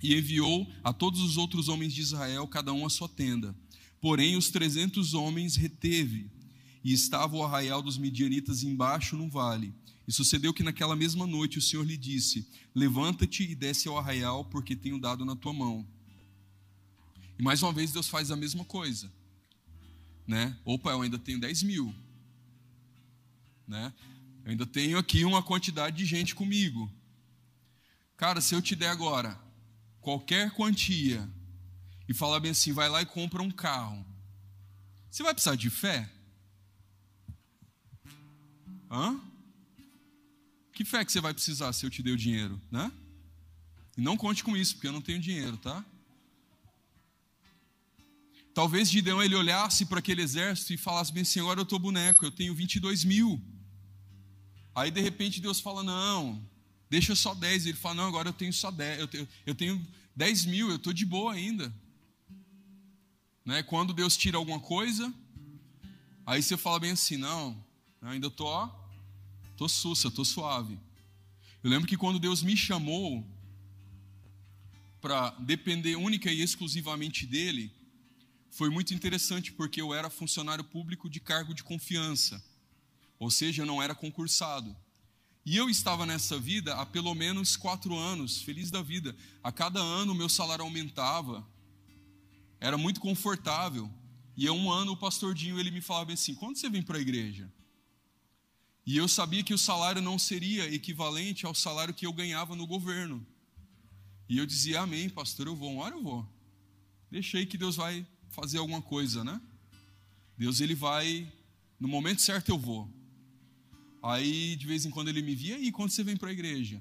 [0.00, 3.56] e enviou a todos os outros homens de Israel, cada um a sua tenda.
[4.00, 6.30] Porém, os trezentos homens reteve
[6.84, 9.74] e estava o arraial dos midianitas embaixo no vale.
[10.06, 14.44] E sucedeu que naquela mesma noite o Senhor lhe disse: Levanta-te e desce ao arraial,
[14.44, 15.86] porque tenho dado na tua mão.
[17.38, 19.12] E mais uma vez Deus faz a mesma coisa.
[20.26, 20.56] Né?
[20.64, 21.94] Opa, eu ainda tenho 10 mil.
[23.66, 23.92] Né?
[24.44, 26.90] Eu ainda tenho aqui uma quantidade de gente comigo.
[28.16, 29.38] Cara, se eu te der agora
[30.00, 31.28] qualquer quantia
[32.08, 34.04] e falar bem assim, vai lá e compra um carro,
[35.10, 36.10] você vai precisar de fé?
[38.90, 39.20] Hã?
[40.72, 42.92] Que fé que você vai precisar se eu te der o dinheiro, né?
[43.96, 45.84] E não conte com isso, porque eu não tenho dinheiro, tá?
[48.52, 52.24] Talvez Gideão ele olhasse para aquele exército e falasse bem assim: agora eu estou boneco,
[52.24, 53.40] eu tenho 22 mil.
[54.74, 56.46] Aí de repente Deus fala: não,
[56.90, 57.66] deixa só 10.
[57.66, 60.76] Ele fala: não, agora eu tenho só 10, eu tenho, eu tenho 10 mil, eu
[60.76, 61.74] estou de boa ainda.
[63.46, 63.62] Né?
[63.62, 65.14] Quando Deus tira alguma coisa,
[66.26, 67.64] aí você fala bem assim: não,
[68.02, 68.68] ainda tô,
[69.56, 70.76] tô sussa, tô suave.
[71.62, 73.24] Eu lembro que quando Deus me chamou
[75.00, 77.72] para depender única e exclusivamente dele,
[78.50, 82.44] foi muito interessante porque eu era funcionário público de cargo de confiança,
[83.16, 84.76] ou seja, não era concursado.
[85.44, 89.14] E eu estava nessa vida há pelo menos quatro anos, feliz da vida.
[89.44, 91.46] A cada ano o meu salário aumentava,
[92.60, 93.90] era muito confortável.
[94.36, 97.00] E um ano o pastor Dinho ele me falava assim: quando você vem para a
[97.00, 97.50] igreja?
[98.86, 102.66] E eu sabia que o salário não seria equivalente ao salário que eu ganhava no
[102.66, 103.26] governo.
[104.28, 106.26] E eu dizia, amém, pastor, eu vou, uma hora eu vou.
[107.10, 109.40] Deixei que Deus vai fazer alguma coisa, né?
[110.38, 111.32] Deus, ele vai,
[111.80, 112.88] no momento certo eu vou.
[114.00, 116.80] Aí, de vez em quando, ele me via, e quando você vem para a igreja?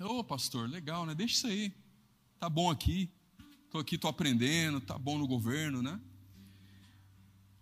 [0.00, 1.14] Ô, oh, pastor, legal, né?
[1.14, 1.72] Deixa isso aí.
[2.38, 3.08] Tá bom aqui.
[3.76, 6.00] Estou aqui, estou aprendendo, tá bom no governo, né?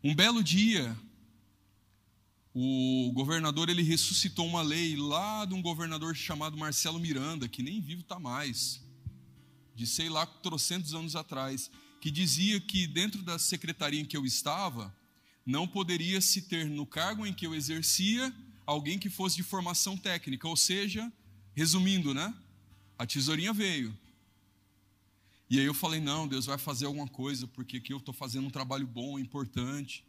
[0.00, 0.96] Um belo dia,
[2.54, 7.80] o governador ele ressuscitou uma lei lá de um governador chamado Marcelo Miranda, que nem
[7.80, 8.80] vivo está mais,
[9.74, 11.68] de sei lá trocentos anos atrás,
[12.00, 14.96] que dizia que dentro da secretaria em que eu estava,
[15.44, 18.32] não poderia se ter no cargo em que eu exercia
[18.64, 21.12] alguém que fosse de formação técnica, ou seja,
[21.56, 22.32] resumindo, né?
[22.96, 23.98] A tesourinha veio.
[25.48, 28.46] E aí eu falei: não, Deus vai fazer alguma coisa, porque aqui eu estou fazendo
[28.46, 30.04] um trabalho bom, importante.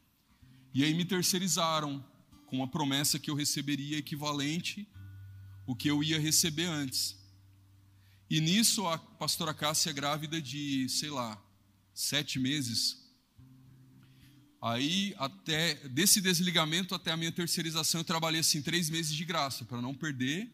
[0.74, 2.03] E aí me terceirizaram
[2.45, 4.88] com uma promessa que eu receberia equivalente
[5.66, 7.18] o que eu ia receber antes.
[8.30, 11.41] E nisso a pastora Cássia é grávida de, sei lá,
[11.94, 13.03] sete meses.
[14.62, 19.64] Aí, até desse desligamento até a minha terceirização, eu trabalhei assim três meses de graça,
[19.64, 20.52] para não perder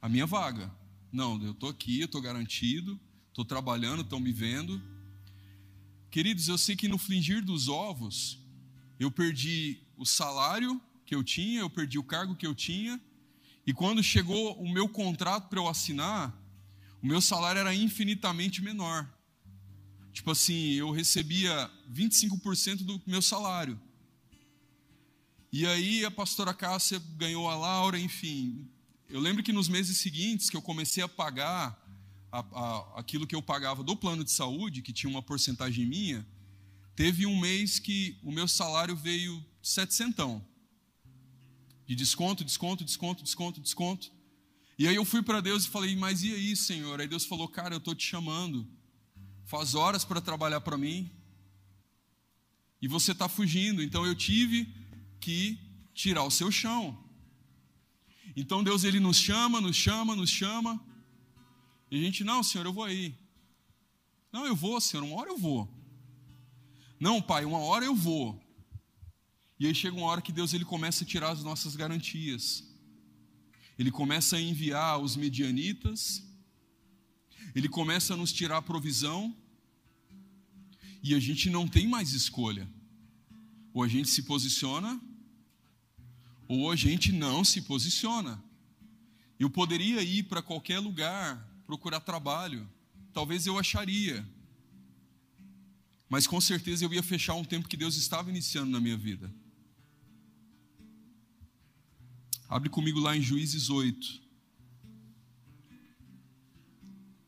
[0.00, 0.74] a minha vaga.
[1.12, 2.98] Não, eu estou aqui, eu estou garantido,
[3.32, 4.80] estou trabalhando, estão me vendo.
[6.10, 8.38] Queridos, eu sei que no flingir dos ovos,
[9.00, 13.00] eu perdi o salário que eu tinha, eu perdi o cargo que eu tinha,
[13.66, 16.38] e quando chegou o meu contrato para eu assinar,
[17.02, 19.10] o meu salário era infinitamente menor.
[20.12, 23.80] Tipo assim, eu recebia 25% do meu salário.
[25.50, 28.68] E aí a pastora Cássia ganhou a Laura, enfim.
[29.08, 31.81] Eu lembro que nos meses seguintes que eu comecei a pagar
[32.32, 36.26] a, a, aquilo que eu pagava do plano de saúde, que tinha uma porcentagem minha,
[36.96, 40.44] teve um mês que o meu salário veio setecentão
[41.86, 44.12] de desconto, desconto, desconto, desconto, desconto.
[44.78, 47.00] E aí eu fui para Deus e falei, mas e aí, Senhor?
[47.00, 48.66] Aí Deus falou, cara, eu estou te chamando.
[49.44, 51.10] Faz horas para trabalhar para mim.
[52.80, 53.82] e você está fugindo.
[53.82, 54.74] Então eu tive
[55.20, 55.58] que
[55.94, 56.98] tirar o seu chão.
[58.34, 60.82] Então Deus ele nos chama, nos chama, nos chama.
[61.92, 63.14] E a gente, não, Senhor, eu vou aí.
[64.32, 65.68] Não, eu vou, Senhor, uma hora eu vou.
[66.98, 68.42] Não, Pai, uma hora eu vou.
[69.60, 72.64] E aí chega uma hora que Deus ele começa a tirar as nossas garantias.
[73.78, 76.26] Ele começa a enviar os medianitas.
[77.54, 79.36] Ele começa a nos tirar a provisão.
[81.02, 82.66] E a gente não tem mais escolha.
[83.74, 84.98] Ou a gente se posiciona,
[86.48, 88.42] ou a gente não se posiciona.
[89.38, 92.68] Eu poderia ir para qualquer lugar procurar trabalho,
[93.12, 94.26] talvez eu acharia,
[96.08, 99.32] mas com certeza eu ia fechar um tempo que Deus estava iniciando na minha vida.
[102.48, 104.20] Abre comigo lá em Juízes 8,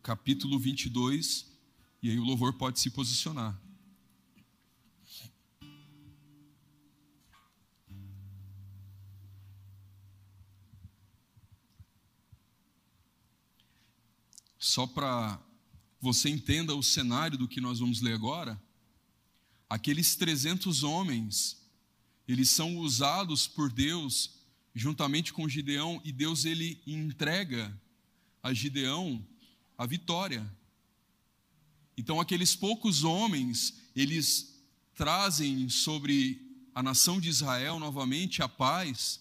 [0.03, 1.51] capítulo 22,
[2.03, 3.59] e aí o louvor pode se posicionar.
[14.65, 15.39] Só para
[16.01, 18.59] você entenda o cenário do que nós vamos ler agora,
[19.69, 21.63] aqueles 300 homens,
[22.27, 24.39] eles são usados por Deus
[24.75, 27.79] juntamente com Gideão e Deus ele entrega
[28.43, 29.23] a Gideão
[29.77, 30.51] a vitória.
[31.95, 34.65] Então aqueles poucos homens, eles
[34.95, 36.41] trazem sobre
[36.75, 39.21] a nação de Israel novamente a paz.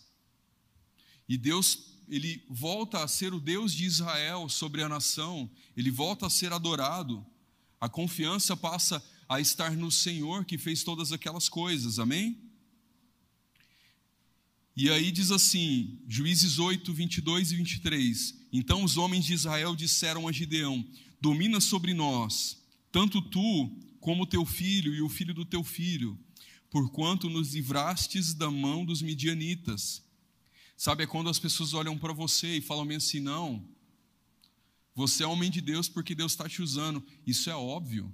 [1.27, 6.27] E Deus ele volta a ser o Deus de Israel sobre a nação, ele volta
[6.27, 7.25] a ser adorado,
[7.79, 12.37] a confiança passa a estar no Senhor que fez todas aquelas coisas, amém?
[14.75, 20.27] E aí diz assim, Juízes 8, 22 e 23: Então os homens de Israel disseram
[20.27, 20.83] a Gideão:
[21.21, 22.57] Domina sobre nós,
[22.91, 26.19] tanto tu como teu filho e o filho do teu filho,
[26.71, 30.03] porquanto nos livrastes da mão dos midianitas.
[30.75, 33.67] Sabe, é quando as pessoas olham para você e falam assim: não,
[34.95, 37.03] você é homem de Deus porque Deus está te usando.
[37.25, 38.13] Isso é óbvio.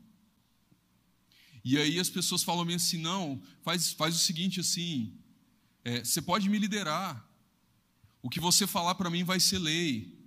[1.63, 5.17] E aí as pessoas falam assim: não, faz, faz o seguinte assim,
[5.83, 7.25] é, você pode me liderar.
[8.21, 10.17] O que você falar para mim vai ser lei.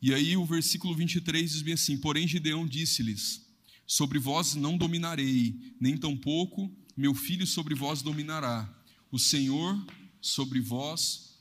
[0.00, 3.46] E aí o versículo 23 diz bem assim: Porém Gideão disse-lhes:
[3.86, 8.72] Sobre vós não dominarei, nem tampouco meu filho sobre vós dominará.
[9.10, 9.84] O Senhor
[10.24, 11.38] sobre vós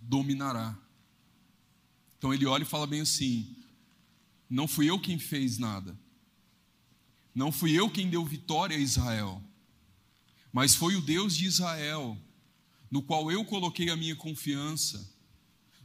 [0.00, 0.78] dominará.
[2.16, 3.56] Então ele olha e fala bem assim:
[4.48, 5.98] Não fui eu quem fez nada,
[7.34, 9.42] não fui eu quem deu vitória a Israel,
[10.52, 12.16] mas foi o Deus de Israel,
[12.88, 15.12] no qual eu coloquei a minha confiança,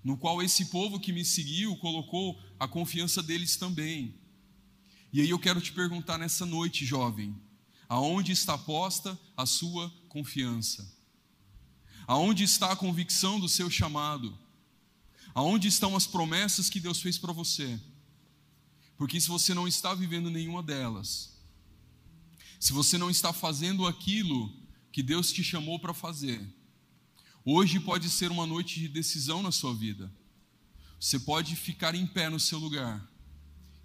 [0.04, 4.14] no qual esse povo que me seguiu colocou a confiança deles também.
[5.12, 7.36] E aí eu quero te perguntar nessa noite, jovem,
[7.90, 10.97] aonde está posta a sua confiança?
[12.08, 14.40] Aonde está a convicção do seu chamado?
[15.36, 17.78] Aonde estão as promessas que Deus fez para você?
[18.98, 21.38] Porque se você não está vivendo nenhuma delas,
[22.58, 24.52] se você não está fazendo aquilo
[24.90, 26.42] que Deus te chamou para fazer,
[27.44, 30.10] hoje pode ser uma noite de decisão na sua vida.
[30.98, 33.06] Você pode ficar em pé no seu lugar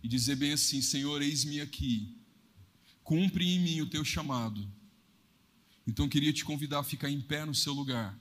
[0.01, 2.17] e dizer bem assim: Senhor, eis-me aqui,
[3.03, 4.67] cumpre em mim o teu chamado
[5.87, 8.19] então queria te convidar a ficar em pé no seu lugar.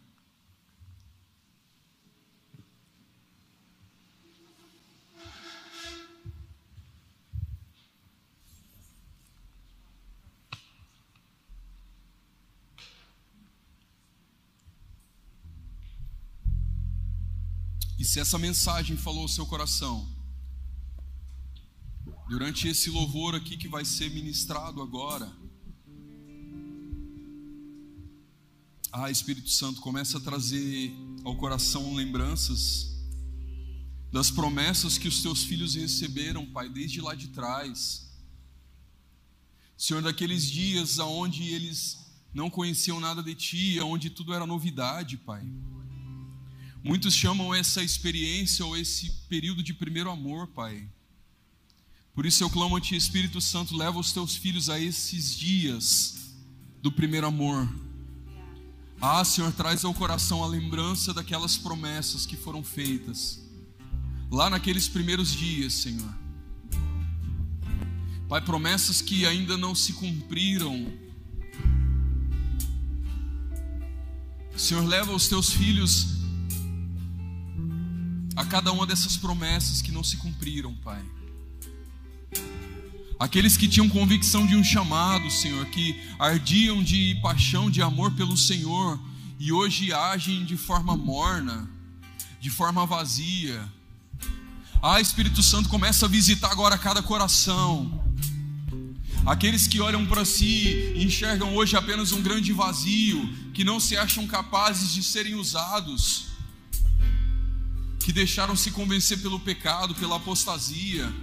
[18.00, 20.10] E se essa mensagem falou ao seu coração,
[22.28, 25.32] durante esse louvor aqui que vai ser ministrado agora,
[28.94, 30.94] Ah, Espírito Santo, começa a trazer
[31.24, 32.92] ao coração lembranças
[34.12, 38.12] das promessas que os teus filhos receberam, Pai, desde lá de trás.
[39.78, 42.00] Senhor, daqueles dias aonde eles
[42.34, 45.48] não conheciam nada de ti, onde tudo era novidade, Pai.
[46.84, 50.86] Muitos chamam essa experiência ou esse período de primeiro amor, Pai.
[52.14, 56.36] Por isso eu clamo a Ti, Espírito Santo, leva os teus filhos a esses dias
[56.82, 57.70] do primeiro amor
[59.02, 63.42] ah, Senhor, traz ao coração a lembrança daquelas promessas que foram feitas
[64.32, 66.14] lá naqueles primeiros dias, Senhor.
[68.30, 70.94] Pai, promessas que ainda não se cumpriram.
[74.56, 76.22] Senhor, leva os teus filhos
[78.36, 81.04] a cada uma dessas promessas que não se cumpriram, Pai.
[83.22, 88.36] Aqueles que tinham convicção de um chamado, Senhor, que ardiam de paixão, de amor pelo
[88.36, 89.00] Senhor
[89.40, 91.70] e hoje agem de forma morna,
[92.40, 93.72] de forma vazia.
[94.82, 98.04] Ah, Espírito Santo, começa a visitar agora cada coração.
[99.24, 103.96] Aqueles que olham para si e enxergam hoje apenas um grande vazio, que não se
[103.96, 106.26] acham capazes de serem usados,
[108.00, 111.14] que deixaram se convencer pelo pecado, pela apostasia,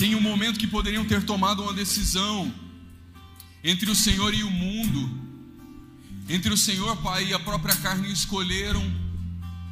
[0.00, 2.50] que em um momento que poderiam ter tomado uma decisão
[3.62, 5.10] entre o Senhor e o mundo,
[6.26, 8.82] entre o Senhor, Pai, e a própria carne, escolheram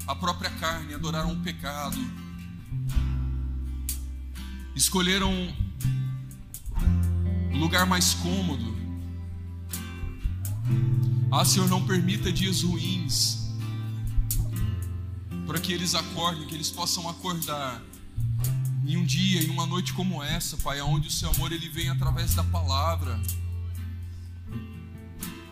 [0.06, 1.98] a própria carne, adoraram o pecado
[4.76, 5.32] escolheram
[7.50, 8.76] um lugar mais cômodo.
[11.32, 13.48] Ah, Senhor, não permita dias ruins,
[15.46, 17.82] para que eles acordem, que eles possam acordar
[18.88, 21.88] em um dia, em uma noite como essa, Pai, onde o Seu amor ele vem
[21.88, 23.20] através da palavra.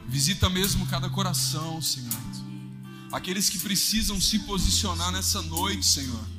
[0.08, 2.10] Visita mesmo cada coração, Senhor.
[3.12, 6.36] Aqueles que precisam se posicionar nessa noite, Senhor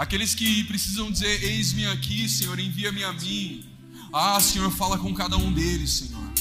[0.00, 3.66] Aqueles que precisam dizer: Eis-me aqui, Senhor, envia-me a mim.
[4.10, 6.32] Ah, Senhor, fala com cada um deles, Senhor.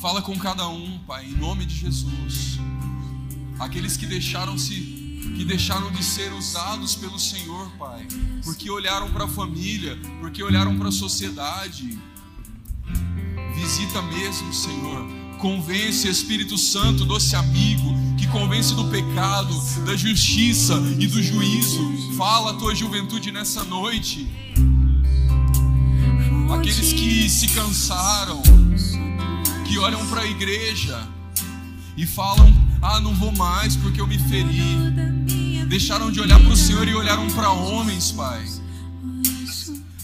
[0.00, 2.58] Fala com cada um, Pai, em nome de Jesus.
[3.60, 5.01] Aqueles que deixaram-se
[5.36, 8.06] que deixaram de ser usados pelo Senhor, Pai,
[8.44, 11.98] porque olharam para a família, porque olharam para a sociedade.
[13.54, 19.52] Visita mesmo, Senhor Convence, Espírito Santo, doce amigo, que convence do pecado,
[19.84, 22.14] da justiça e do juízo.
[22.16, 24.30] Fala a tua juventude nessa noite.
[26.48, 28.40] Aqueles que se cansaram,
[29.66, 31.08] que olham para a igreja
[31.96, 34.90] e falam: Ah, não vou mais porque eu me feri.
[35.68, 38.44] Deixaram de olhar para o Senhor e olharam para homens, Pai.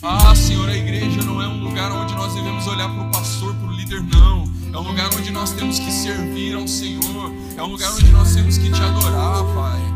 [0.00, 3.52] Ah, Senhor, a igreja não é um lugar onde nós devemos olhar para o pastor,
[3.56, 4.44] para o líder, não.
[4.72, 7.32] É um lugar onde nós temos que servir ao Senhor.
[7.56, 9.88] É um lugar onde nós temos que te adorar, Pai.